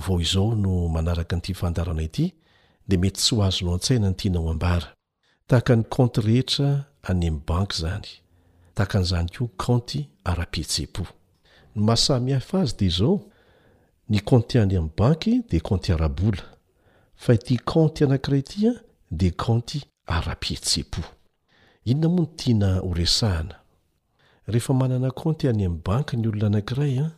[0.00, 2.32] vao izao no manaraka nyitifandarana ity
[2.88, 4.94] de mety tsy ho azo no an-tsaina ny tianaho ambara
[5.46, 6.72] tahaka ny cante rehetra
[7.02, 8.08] any amin'ny banka zany
[8.74, 11.04] tahakan'izany koa kante arapetsepo
[11.76, 13.20] ny masamy afa azy de zao
[14.10, 16.42] ny konty any ami'ny banky de kanty arabola
[17.16, 18.74] fa ity kanty anankiray ty a
[19.10, 21.02] de kanty ara-pietse-po
[21.84, 23.54] inona moa ny tiana oresahana
[24.48, 27.12] rehefa manana konty any ami'n banky ny olona anankiray an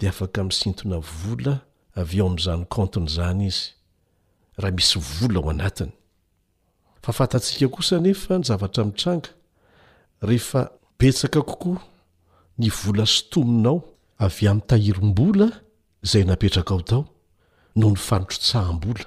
[0.00, 1.60] de afaka misintona vola
[1.96, 3.72] av eo amin''izany kantin'zany izy
[4.60, 5.92] raha misy vola ao anatiny
[7.02, 9.28] fa fantatsika kosa nefa ny zavatra mitranga
[10.22, 10.68] rehefa
[10.98, 11.80] betsaka kokoa
[12.60, 13.80] ny vola sotominao
[14.20, 15.46] avy a min'ntahirom-bola
[16.04, 17.04] izay napetraka ao tao
[17.76, 19.04] no ny fanotro tsaham-bola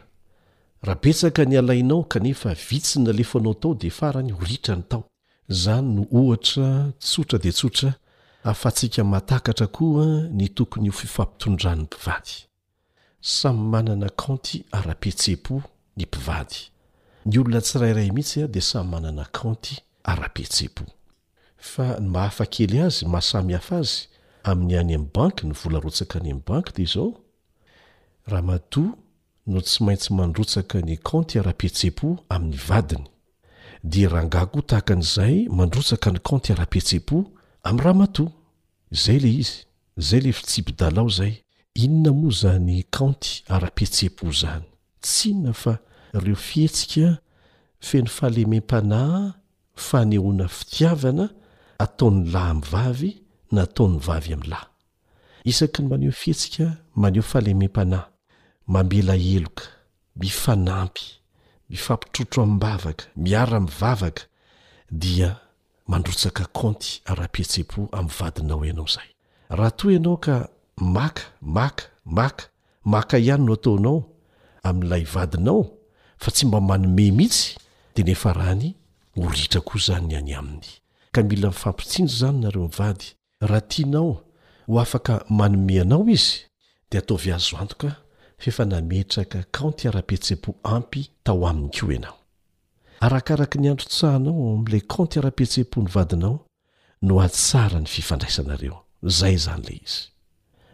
[0.81, 5.03] rahapetsaka ny alainao kanefa vitsina lefanao tao de farany horitra ny tao
[5.49, 6.67] zany no ohatra
[7.03, 7.91] tsotra de tsotra
[8.43, 10.05] afatsiaka matakatra koa
[10.37, 12.35] ny tokony ho fifampitondran'ny mpivady
[13.21, 15.55] samy manana kanty ara-petse-po
[15.97, 16.59] ny mpivady
[17.25, 19.75] ny olona tsirairay mihitsy a dia samy manana kanty
[20.11, 20.83] ara-pe tsepo
[21.63, 23.95] fa ny ma hafa kely azy masamy hafa azy
[24.49, 27.07] amin'ny any amin'ny bank ny vola rotsaka any am'ny banky de zao
[28.27, 28.89] rahamatoa
[29.47, 33.05] no tsy maintsy mandrotsaka ny kanty ara-petsepo amin'ny vadiny
[33.93, 37.17] de rangago tahaka n'zay mandrotsaka ny kanty ara-petsepo
[37.63, 38.27] am'rahamao
[39.01, 39.45] zayle i
[40.07, 41.33] zayle fitsipdaao zay
[41.83, 44.67] inona moa zanyanty ara-petsepo zany
[45.03, 45.73] tsna fa
[46.13, 47.07] reo fihetsika
[47.87, 49.33] feno faalemem-panah
[49.87, 51.31] fanyoana fitiavana
[51.83, 53.11] ataon'ny lahy ami'ny vavy
[53.55, 54.69] na ataony vavy am'lahy
[55.51, 56.67] isaky ny maneho fihetsika
[57.01, 58.09] maneho fahlemem-panahy
[58.73, 59.65] mambela eloka
[60.21, 61.05] mifanampy
[61.69, 64.23] mifampitrotro amibavaka miara mivavaka
[65.01, 65.29] dia
[65.89, 69.09] mandrotsaka konty ara-pietse-po aminy vadinao ianao zay
[69.57, 70.35] raha toy ianao ka
[70.97, 71.23] maka
[71.57, 71.85] maka
[72.17, 72.43] maka
[72.93, 73.97] maka ihany no ataonao
[74.67, 75.61] amin'ilay vadinao
[76.21, 77.57] fa tsy mba manomeh mihitsy
[77.93, 78.69] tenefa rany
[79.19, 80.69] horitra ko zany ny any aminy
[81.13, 83.05] ka mila mifampitsino zany nareo mivady
[83.41, 84.13] raha tianao
[84.67, 86.35] ho afaka manomeanao izy
[86.89, 87.89] de ataovy azoantoka
[88.43, 92.17] feefa nametraka kantiara-petsea-po ampy tao aminy ko ianao
[93.05, 96.35] arakaraka ny andro-tsahanao am'lay kantiara-petse-po ny vadinao
[97.05, 98.77] no az tsara ny fifandraisanareo
[99.17, 100.01] zay zany la izy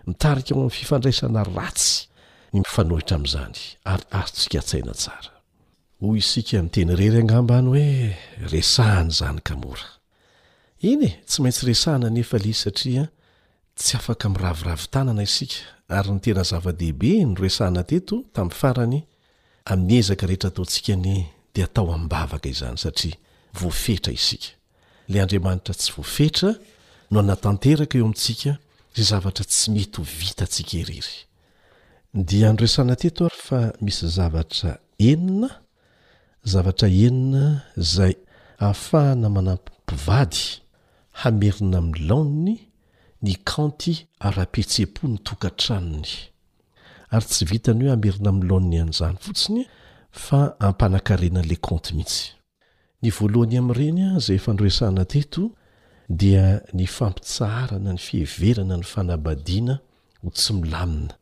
[0.08, 1.92] mitarika ao am'ny fifandraisana ratsy
[2.54, 3.58] ny mifanohitra ami'izany
[3.94, 5.32] ary azotsika tsaina tsara
[6.02, 8.14] hoy isika mtenyrery aamba y
[8.50, 9.40] hoe sahanyzany
[10.84, 13.04] iny e tsy maintsy resahana nefa le satria
[13.78, 15.58] tsy afaka miraviravintanana isika
[15.98, 19.00] ary ny tena zava-dehibe e, nyroesahana teto tami'ny farany
[19.72, 20.96] amiyezaka reetra tonsikay
[32.30, 34.72] debavknresahnateto ary fa misy zavatra
[35.12, 35.50] enina
[36.54, 38.14] zavatraennaay
[38.64, 40.42] ahafahana manampimpivady
[41.24, 42.54] hamerina mi'nlaony
[43.26, 43.94] ny kanty
[44.28, 46.12] ara-petse-po ny tokantranony
[47.16, 49.66] ary tsy vitany hoe hamerina ami'laony anjany fotsiny
[50.26, 50.40] fa
[50.70, 52.22] ampanakarenan'la kante mihitsy
[53.04, 55.44] ny voalohany ami'nireny a zay efa nroesana teto
[56.22, 56.46] dia
[56.80, 59.76] ny fampitsarana ny fiheverana ny fanabadiana
[60.24, 61.16] ho tsy milamina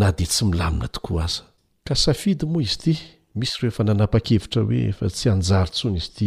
[0.00, 1.42] na dea tsy milamina tokoa aza
[1.86, 2.94] ka safidy moa izy ity
[3.38, 6.24] misy reoefa nanapa-kevitra hoe fatsy ajaryn izy t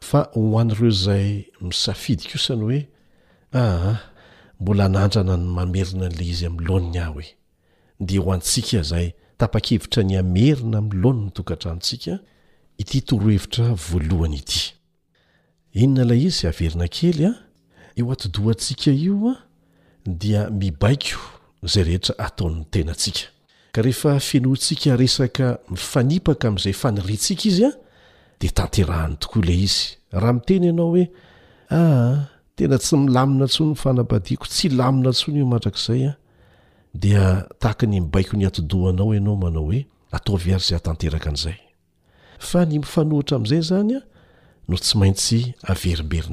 [0.00, 1.28] fa hohan'ireo izay
[1.60, 2.80] misafidy kosany hoe
[3.52, 3.98] aa ah,
[4.60, 7.30] mbola anandrana ny mamerina n'lay izy aminnloaniny aho e
[8.06, 12.14] dia ho antsika zay tapakevitra ny amerina minloaniny tokatranotsika
[12.80, 14.60] ity torohevitra voalohany ity
[15.80, 17.32] enona ilay izy averina kely a
[17.98, 19.34] eo atodohaantsika io a
[20.20, 21.18] dia mibaiko
[21.62, 23.24] izay rehetra ataon'ny tenantsika
[23.74, 27.70] ka rehefa fenoantsika resaka mifanipaka ami'izay fanirintsika izya
[28.40, 29.76] de tanterahany tokoale iz
[30.18, 31.04] ahmiteny ianao hoe
[31.78, 32.14] ah,
[32.56, 35.40] tena tsy milamina tso ny mifanabadiako tsy lamina tsny
[37.02, 39.78] ioaayadymibaiko ny adoanao anao manaooe
[40.28, 41.20] oay aihra
[43.40, 46.26] amzay zanyoaeimbea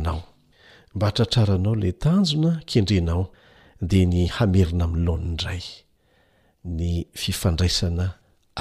[1.01, 5.62] aaaanao le tanonakendreaode ny hamerina mlanidray
[6.78, 6.89] ny
[7.22, 8.06] fifandraisana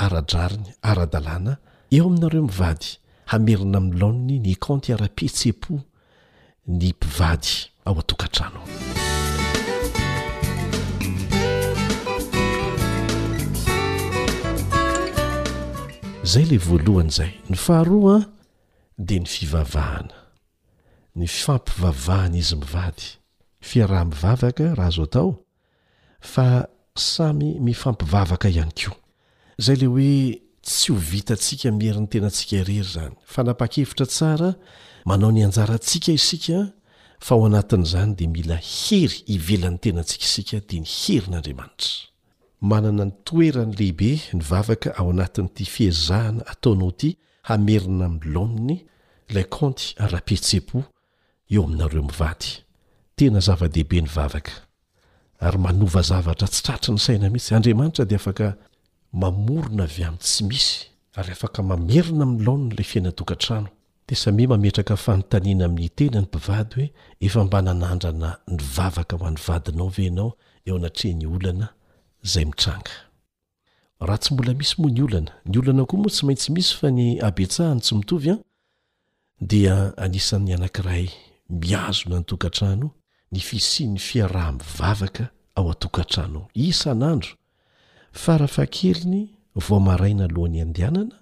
[0.05, 1.53] aradrariny aradalàna
[1.97, 2.90] eo aminareo mivady
[3.27, 5.81] hamerina amlaonny ny écanteara-petsepo
[6.68, 8.61] ny mpivady ao atokantrano
[16.25, 18.25] zay le voalohany zay ny faharoa
[18.99, 20.14] di ny fivavahana
[21.16, 23.03] ny fampivavahana izy mivady
[23.61, 25.35] fiaraha mivavaka raha azo atao
[26.20, 28.97] fa samy mifampivavaka ihany ko
[29.59, 34.51] zay ley hoe tsy ho vita ntsika mierin'ny tenantsika irery zany fa napakevitra tsara
[35.09, 36.59] manao ny anjarantsika isika
[37.25, 42.09] fa ao anatin'izany dia mila hery ivelan'ny tenantsika isika dia ny hery n'andriamanitra
[42.71, 47.11] manana ny toerany lehibe ny vavaka ao anatin'n'ity fihezahana ataonao ty
[47.49, 48.77] hamerina ami'ny lamny
[49.35, 50.79] la konty aryapetse-po
[51.53, 52.51] eo aminareo mivady
[53.19, 54.55] tena zava-dehibe ny vavaka
[55.45, 58.49] ary manova zavatra tsy tratra ny saina mitsy andriamanitra dia afaka
[59.15, 60.79] mamorona avy am' tsy misy
[61.19, 63.69] ary afaka mamerina mlaonala fiainatokantrano
[64.09, 66.89] de sami mametraka fanontanina amin'ny tenany mpivady hoe
[67.27, 70.31] efambananandrana nyvavaka ho an'nyvadinao ve anao
[70.69, 71.67] eoanae ny olna
[72.37, 78.37] ayghtylmisymoa ny ona ny oanakoa moa tsy maintsy misy fa ny abtsahany sya
[79.51, 81.07] dia aisan'ny anankiray
[81.62, 82.87] miazona nytokantrano
[83.33, 85.25] ny fisi ny fiaraha mivavaka
[85.59, 87.21] ao aoaa
[88.15, 91.17] farafa keliny vomaraina alohany andianana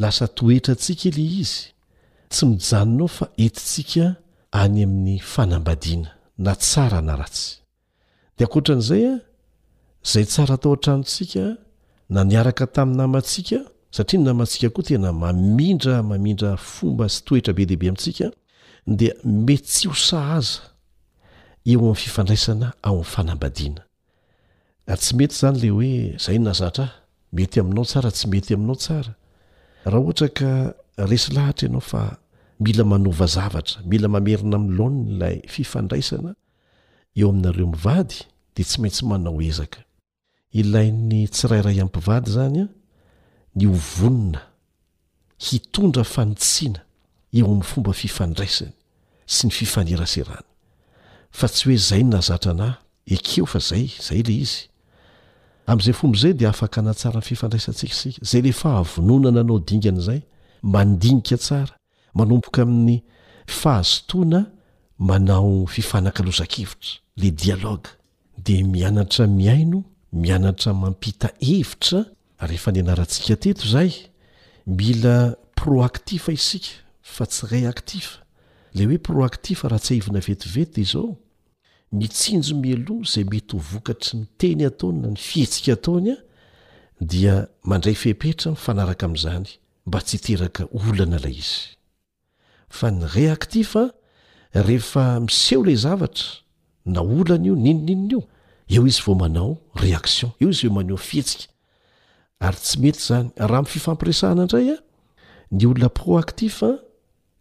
[0.02, 1.60] lasa toetra antsika ila izy
[2.32, 4.06] tsy mijanonao fa etintsika
[4.62, 6.10] any amin'ny fanambadiana
[6.46, 7.50] na tsara na ratsy
[8.36, 9.18] dia akoatran'izay a ah,
[10.06, 11.58] izay tsara atao an-tranotsika ah,
[12.14, 13.60] na niaraka taminamantsika
[13.96, 18.28] satria ny namantsika koa tena mamindra mamindra fomba sy toetra be dehibe amintsika
[19.00, 19.14] dia
[19.46, 20.56] me tsy hosahaza
[21.72, 23.82] eo amin'ny fifandraisana ao ami'y fanambadiana
[24.88, 25.92] ary ah, tsy mety zany la hoe
[26.26, 26.92] zay nazatra ah
[27.36, 29.12] mety aminao tsara tsy mety aminao tsara
[29.90, 30.50] raha ohatra ka
[31.12, 32.02] resy lahatra ianao fa
[32.66, 36.32] mila manova zavatra mila mamerina mlaonny lay fifandraisana
[37.20, 38.18] eo aminareo mivady
[38.56, 39.80] de tsy maintsy manao ezaka
[40.60, 42.66] ilainy tsirairay ampivady zanya
[43.56, 44.40] ny ovonina
[45.50, 46.80] hitondra fanitsiana
[47.38, 48.72] eo amin'ny fomba fifandraisany
[49.34, 50.46] sy ny fifaneraserany
[51.40, 52.72] fa tsy hoe zay nazatranah
[53.16, 54.64] ekeo fa zay zay le izy
[55.70, 60.22] amn'izay fombazay de afaka natsarany fifandraisanntsiksika zay le fahavononana anao dingan' izay
[60.74, 61.76] mandinika tsara
[62.18, 62.98] manompoka amin'ny
[63.60, 64.42] fahazotoana
[64.98, 67.92] manao fifanakalozakevitra la dialaoga
[68.46, 69.80] de mianatra miaino
[70.24, 72.02] mianatra mampita evitra
[72.46, 73.92] rehefa ny anarantsika teto zaay
[74.66, 76.70] mila proactif isika
[77.02, 78.18] fa tsy reactif
[78.74, 81.10] le hoe proactif raha tsy hahivina vetivety izao
[81.98, 86.18] mitsinjo mialo zay mety ho vokatry ny teny ataoyna ny fihetsika ataony a
[87.10, 89.48] dia mandray fehpetra mifanaraka am'zany
[89.86, 91.78] mba tsy iteraka olana lay izy
[92.70, 93.76] fa ny reactif
[94.58, 96.28] rehefa miseho ilay zavatra
[96.86, 98.26] na olana io ninoninona
[98.68, 101.51] io eo izy vao manao réaction eo izy maneo fihetsika
[102.42, 104.78] ary tsy mety zany raha mififampiresahana ndray a
[105.58, 106.78] ny olona proaktif eyn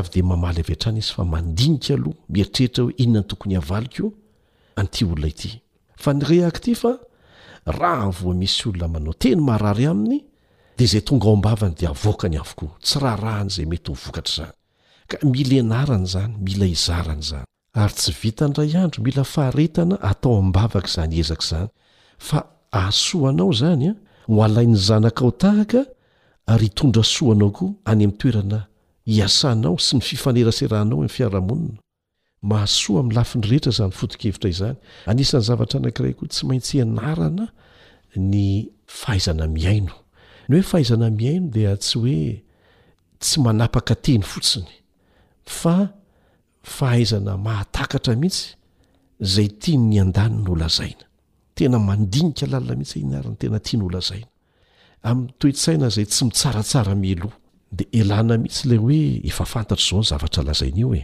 [4.76, 4.86] ny
[6.56, 6.82] atif
[7.70, 10.18] aha vo misy olona manao teny marary aminy
[10.78, 14.54] de zay tonga ombavany de avokany avoko tsyraharahanyzay metyvokatry zany
[15.10, 20.32] ka mil enaany zany mila izarany zany ary tsy vita ndray andro mila faharetana atao
[20.40, 21.68] ami'nbavaka zany ezaka zany
[22.28, 22.38] fa
[22.78, 23.92] ahasoanao zanya
[24.28, 25.80] ho alain'ny zanaka ao tahaka
[26.46, 28.58] ary itondra soanao koa any ami'nytoerana
[29.14, 31.78] hiasanao sy ny fifaneraserahnao am'fiarahamonina
[32.50, 34.78] mahasoa am'ny lafiny rehetra zany fotokevitra izany
[35.10, 37.46] anisan'ny zavatra anankiray koa tsy maintsy hianarana
[38.30, 38.48] ny
[39.00, 39.94] fahaizana miaino
[40.48, 42.20] ny hoe fahaizana mihaino dia tsy hoe
[43.22, 44.70] tsy manapaka teny fotsiny
[45.60, 45.74] fa
[46.68, 48.46] fahaizana mahatakatra mihitsy
[49.20, 53.00] zay tia ny adany ny lazainatena mandinia lalna mihitsy
[53.40, 54.28] tenatiany olazaina
[55.10, 57.28] am'y toetsaina zay tsy mitsaratsaramilo
[57.76, 57.84] de
[58.16, 59.00] a mihitsy la oe
[59.30, 60.94] efafantatr zaonzatra azaiaa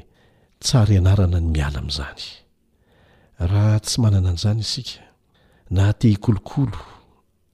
[4.43, 6.79] zanyate kolok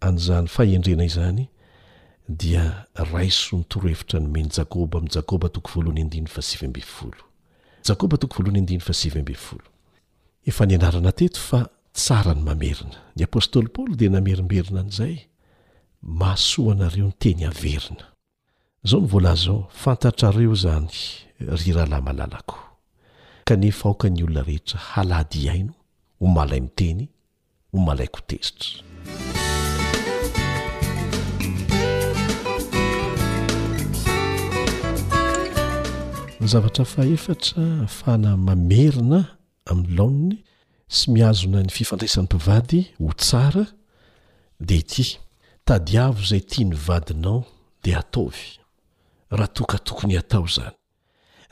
[0.07, 1.41] azany faendrena izany
[2.41, 2.65] dia
[3.13, 7.23] raiso nytorohevitra nomeny jakoba am' jakoba toko volohany ndiny fa sivmbe folo
[7.83, 8.19] jakoba
[10.47, 11.61] efa ny anarana teto fa
[11.97, 15.17] tsara ny mamerina ny apôstôly paoly dia namerimberina an'izay
[16.21, 18.05] masoanareo nyteny haverina
[18.85, 20.97] izao ny volaao fantatrareo izany
[21.57, 22.57] ry rahalay malalako
[23.49, 25.75] kanefa aoka ny olona rehetra haladi iaino
[26.19, 27.03] ho malay miteny
[27.73, 28.73] ho malaiko tezitra
[36.41, 39.25] nzavatra fahefatra fana mamerina
[39.71, 40.37] amin'ny laomny
[40.89, 43.65] sy mihazona ny fifandraisan'ny mpivady ho tsara
[44.67, 45.05] de ity
[45.69, 47.43] tadiavo zay tia ny vadinao
[47.85, 48.47] de atavy
[49.37, 50.75] rahatoka tokony atao zany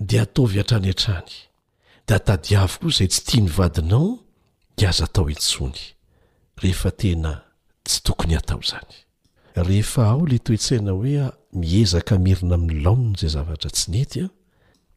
[0.09, 1.35] de ataovy atrany atrany
[2.09, 4.09] da tadiavoo zay tsy tia ny vadinao
[4.79, 5.73] diazto entsyh
[10.09, 11.13] ao la toetsaina hoe
[11.61, 14.21] miezakaerinaami'nylamna zay zavaa tsy nety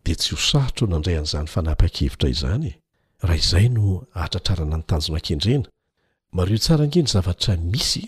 [0.06, 2.68] de tsy ho sarotra ao nandray an'izany fanapa-kevitra izany
[3.28, 3.84] raha izay no
[4.22, 5.68] ahtratra arana anytanjonan-kendrena
[6.38, 8.04] mario tsara ngendry zavatra misy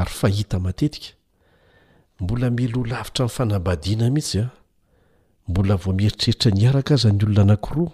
[0.00, 1.10] ary fahita matetika
[2.22, 4.48] mbola melo olavitra min'ny fanabadiana mihitsy a
[5.48, 7.90] mbola vo mieritreritra niaraka aza ny olona nankiroa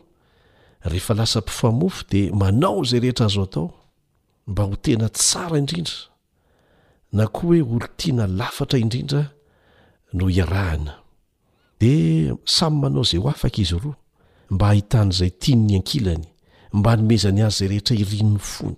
[0.91, 3.67] rehefa lasampifamofo dia manao zay rehetra azo atao
[4.51, 5.99] mba ho tena tsara indrindra
[7.17, 9.23] na koa hoe olotiana lafatra indrindra
[10.13, 11.02] no irahana
[11.83, 11.95] de
[12.57, 13.97] samy manao zay ho afaka izy roa
[14.53, 16.25] mba hahitan'zay tianny ankilany
[16.79, 18.77] mba nomezany azy zay rehetra irinno fony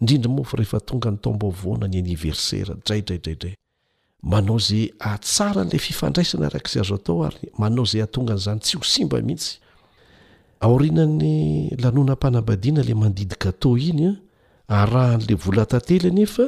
[0.00, 7.16] indrindra moafa rehefatonga ny tomba vona ny aniversaradradraaramanao zay atsara n'la fifandraisana arakzay azo atao
[7.28, 9.52] ary manao zay atonganzany tsy ho simba mihitsy
[10.66, 11.34] aorinan'ny
[11.82, 14.10] lanonampanabadiana la mandidigato inya
[14.74, 16.46] ah, arahan'la volatately nefa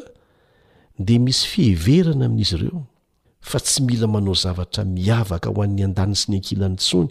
[1.07, 2.83] de misy fiheverana amin'izy ireo
[3.49, 7.09] fa tsy mila manao zavatra mihavaka ho an'ny an-dany sy ny ankilany tsony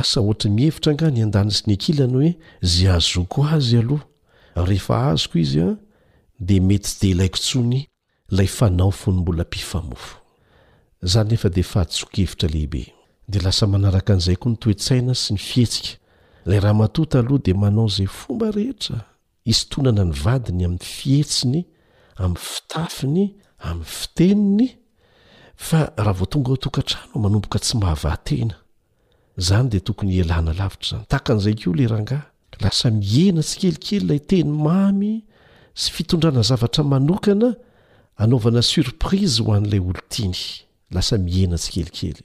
[0.00, 2.30] asa ohtra mihevitra anga ny an-dany sy ny ankilany hoe
[2.72, 5.76] zay azoko azy aloha ehea azoko izy a ah,
[6.40, 7.60] di mety deaio
[13.28, 15.92] nydhahdasa anaka an'izay ko nytoetsaina sy ny fihetika
[16.48, 19.04] ilay raha matota aloha di manao zay fomba rehetra
[19.44, 21.60] istonana ny vadiny amin'ny fietsiny
[22.18, 23.24] amin'ny fitafiny
[23.58, 24.68] amin'ny fiteniny
[25.66, 28.54] fa raha vo tonga ao tokantrano manomboka tsy mahavahatena
[29.46, 32.22] zany de tokony alana lavitra zany tahakan'izay ko le rangah
[32.62, 35.12] lasa miena tsy kelikely lay teny mamy
[35.80, 37.48] sy fitondrana zavatra manokana
[38.22, 40.40] anaovana surprise ho an'ilay olo tiny
[40.94, 42.22] lasa miena tsi kelikely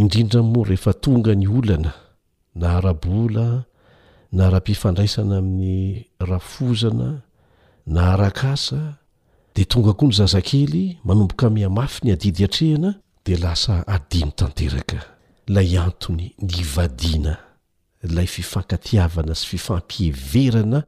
[0.00, 1.92] indino rehefatonga ny olana
[2.60, 3.46] na rabola
[4.36, 5.78] na ra-pifandraisana amin'ny
[6.30, 7.08] rafozana
[7.94, 8.80] na arakasa
[9.54, 12.90] di tonga koa ny zazakely manomboka miamafy ny adidy atrehana
[13.24, 14.98] dia lasa adiny tanteraka
[15.46, 17.34] lay antony ny vadiana
[18.14, 20.80] lay fifankatiavana sy fifampieverana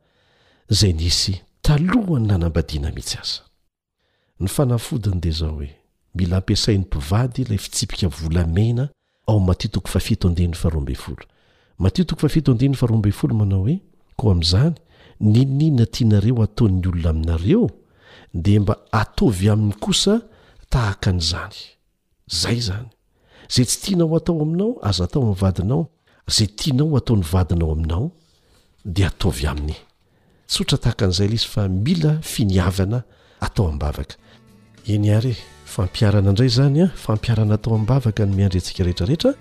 [0.79, 1.35] zay nisy
[1.67, 3.41] talohany nanambadiana mihitsy aza
[4.41, 5.71] ny fanafdny de zao hoe
[6.14, 8.11] mila ampiasain'ny mpivady lay fitsipika a
[9.27, 9.89] aomt amatot
[13.14, 13.79] fa manao hoe
[14.17, 14.75] koa amn'izany
[15.21, 17.67] niniana tianareo ataon'ny olona aminareo
[18.37, 20.20] di mba ataovy aminy kosa
[20.72, 21.57] tahaka n'izany
[22.28, 22.91] zay zany
[23.53, 25.82] zay tsy tianao hatao aminao aza atao am'ny vadinao
[26.37, 28.05] zay tianao ataony vadinao aminao
[28.95, 29.76] dia ataovy aminy
[30.53, 32.99] tsotra tahaka an'izay lay izy fa mila finiavana
[33.47, 34.16] atao abavaka
[34.93, 35.34] eny ary
[35.72, 39.32] fampiarana indray zany a fampiarana atao amibavaka ny miandrantsika rehetrarehetra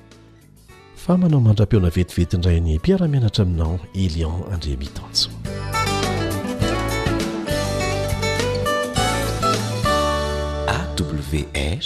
[1.04, 3.74] fa manao mandra-peona vetivetindray ny mpiaramianatra aminao
[4.04, 5.30] elion andremitanso
[11.04, 11.82] wr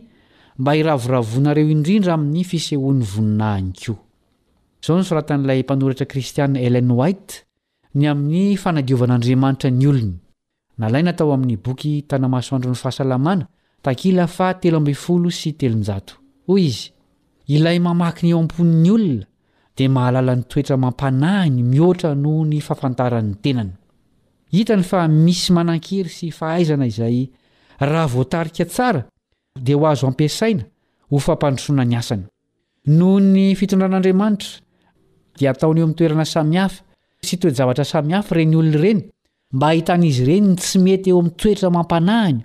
[0.59, 3.97] mba hiravoravonareo indrindra amin'ny fisehoan'ny voninahiny koa
[4.85, 7.29] zao ny soratan'ilay mpanoritra kristianna elen wait
[7.97, 10.11] ny amin'ny fanadiovan'andriamanitra ny olony
[10.81, 13.47] nalai na tao amin'ny boky tana masoandron'ny fahasalamana
[13.83, 16.13] takila fa telo ambiyfolo sy telonjato
[16.47, 16.91] hoy izy
[17.55, 19.25] ilay mamaky ny eo am-pon'n'ny olona
[19.77, 23.73] dia mahalalany toetra mampanahiny mihoatra noho ny fafantaran'ny tenany
[24.55, 27.25] hitany fa misy manan-kery sy fahaizana izay
[27.79, 29.03] raha voatarika tsara
[29.65, 30.63] dia ho azo ampiasaina
[31.11, 32.23] ho fampandrosoana ny asany
[32.97, 34.61] noho ny fitondran'andriamanitra
[35.37, 36.83] dia ataony eo amin'ny toerana samihafa
[37.23, 38.99] sy toezavatra samihafy ireny olona ireny
[39.55, 42.41] mba hahitan'izy ireny tsy mety eo amin'ny toetra mampanahiny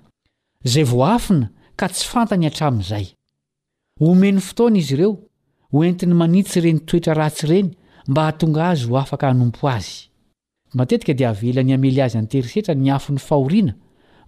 [0.73, 1.49] zay vo afina
[1.79, 3.05] ka tsy fantany hatramin'izay
[3.99, 5.11] omeny fotoana izy ireo
[5.73, 7.69] ho entiny manitsy ireny toetra ratsy ireny
[8.09, 9.91] mba hatonga azy ho afaka hanompo azy
[10.73, 13.73] matetika dia avelany amely azy anyterisetra ny afi ny fahoriana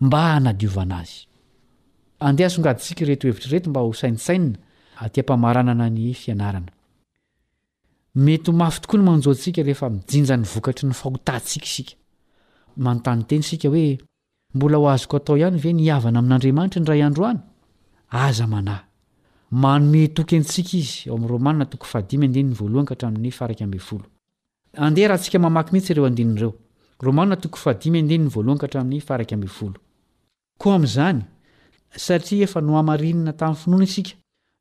[0.06, 1.16] mba hanadiovana azy
[2.20, 4.58] andeha songadytsika retohevitrareto mba ho sainsainna
[5.06, 6.75] atyampamaranana ny fianarana
[8.24, 13.98] metyhmafy tooa ny manjonsika eheamiinjanyktr naotaikaikonyeny sika hoe
[14.56, 17.40] mbola oazoko atao ihany ve nyavana amin'andriamanitra nra andro any
[18.26, 18.84] aza manahy
[19.64, 20.74] manometoky nsika
[29.04, 30.86] izy a'any
[32.06, 34.12] satia efa noamainna tamin'nyfinoana isika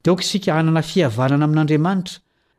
[0.05, 2.17] doo isika anana fiavanana amin'andriamanitra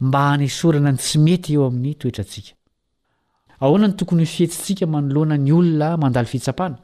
[0.00, 6.78] mba hanesorana ny tsy mety eo amin'ny toeaikhnn tokonyfihetssika manoloanany olona mandal fitsapana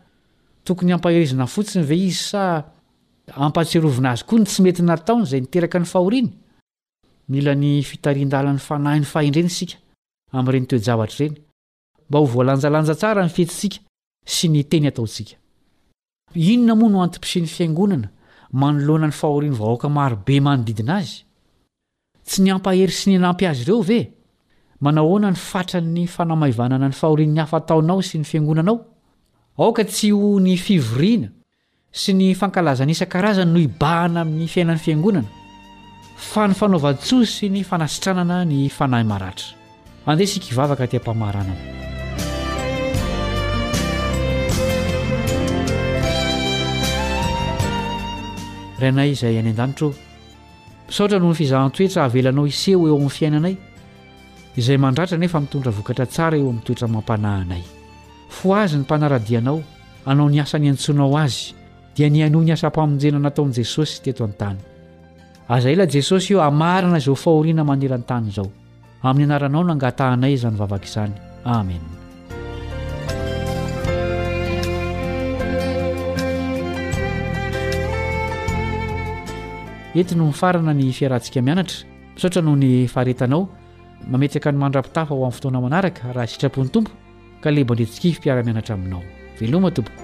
[0.64, 2.42] tokony hampaherizina fotsiny ve izysa
[3.46, 5.86] ampatserovinazy koa ny tsy mety nataony zay nitekany
[16.30, 18.08] ahoinylajainonamoa no aipsiny fiangonana
[18.52, 21.24] manoloanany fahoriny vahoaka marobe manodidina azy
[22.24, 24.00] tsy ny ampahery sy ny anampy azy ireo ve
[24.80, 28.78] manahoana ny fatrany fanamaivanana ny fahorin'ny hafataonao sy ny fiangonanao
[29.60, 31.28] aoka tsy ho ny fivoriana
[31.92, 38.60] sy ny fankalazanaisan-karazany no ibahana amin'ny fiainan'ny fiangonana fa ny fanaovantso sy ny fanasitranana ny
[38.72, 39.52] fanahy maratra
[40.08, 41.56] andeha sika ivavaka tiampamaranana
[48.80, 49.90] rainay izay any an-danitra
[50.88, 53.54] misaotra noho ny fizahantoetra havelanao iseo eo amin'ny fiainanay
[54.60, 57.60] izay mandratra nefa mitondra vokatra tsara eo amin'ny toetra mampanahanay
[58.30, 59.60] fo azyny mpanaradianao
[60.06, 61.54] anao ni asany antsoinao azy
[61.96, 64.56] dia nianoa ny asampamonjena na atao an'i jesosy teto an--tany
[65.48, 68.46] azaila jesosy io hamarina izao fahoriana maneran tany izao
[69.02, 71.12] amin'ny anaranao noangatahanay izany vavaka izany
[71.44, 71.82] amen
[79.94, 81.82] henty no ny farana ny fiarantsika mianatra
[82.14, 83.48] misaoatra noho ny faharetanao
[84.10, 86.90] mamety aka ny mandrapitafa ho amin'ny fotoana manaraka raha sitrapon'ny tompo
[87.42, 89.02] ka leboandretsikifipiara-mianatra aminao
[89.40, 90.00] velomatompokoadtite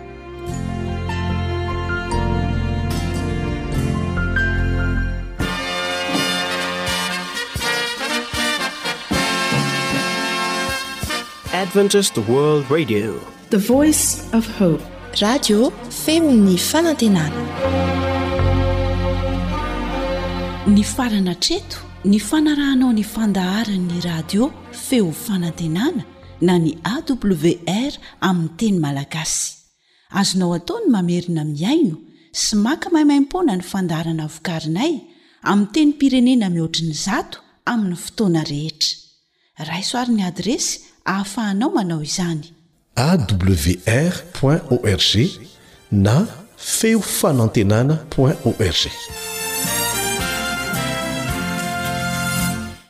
[13.79, 14.05] oice
[14.43, 14.69] f he
[15.25, 15.61] radio
[16.05, 17.43] femo'ny fanantenana
[20.75, 21.77] ny farana treto
[22.11, 24.45] ny fanarahanao ny fandaharan'ny radio
[24.87, 26.03] feo fanantenana
[26.41, 29.55] na ny awr amin'ny teny malagasy
[30.21, 31.97] azonao atao ny mamerina miaino
[32.33, 34.95] sy maka mahaimaimpoana ny fandarana vokarinay
[35.51, 37.39] amin'y teny pirenena mihoatriny zato
[37.73, 40.73] amin'ny fotoana rehetra raisoaryn'ny adresy
[41.13, 42.45] ahafahanao manao izany
[43.07, 45.13] awr org
[45.91, 46.17] na
[46.57, 49.36] feo fanantenana org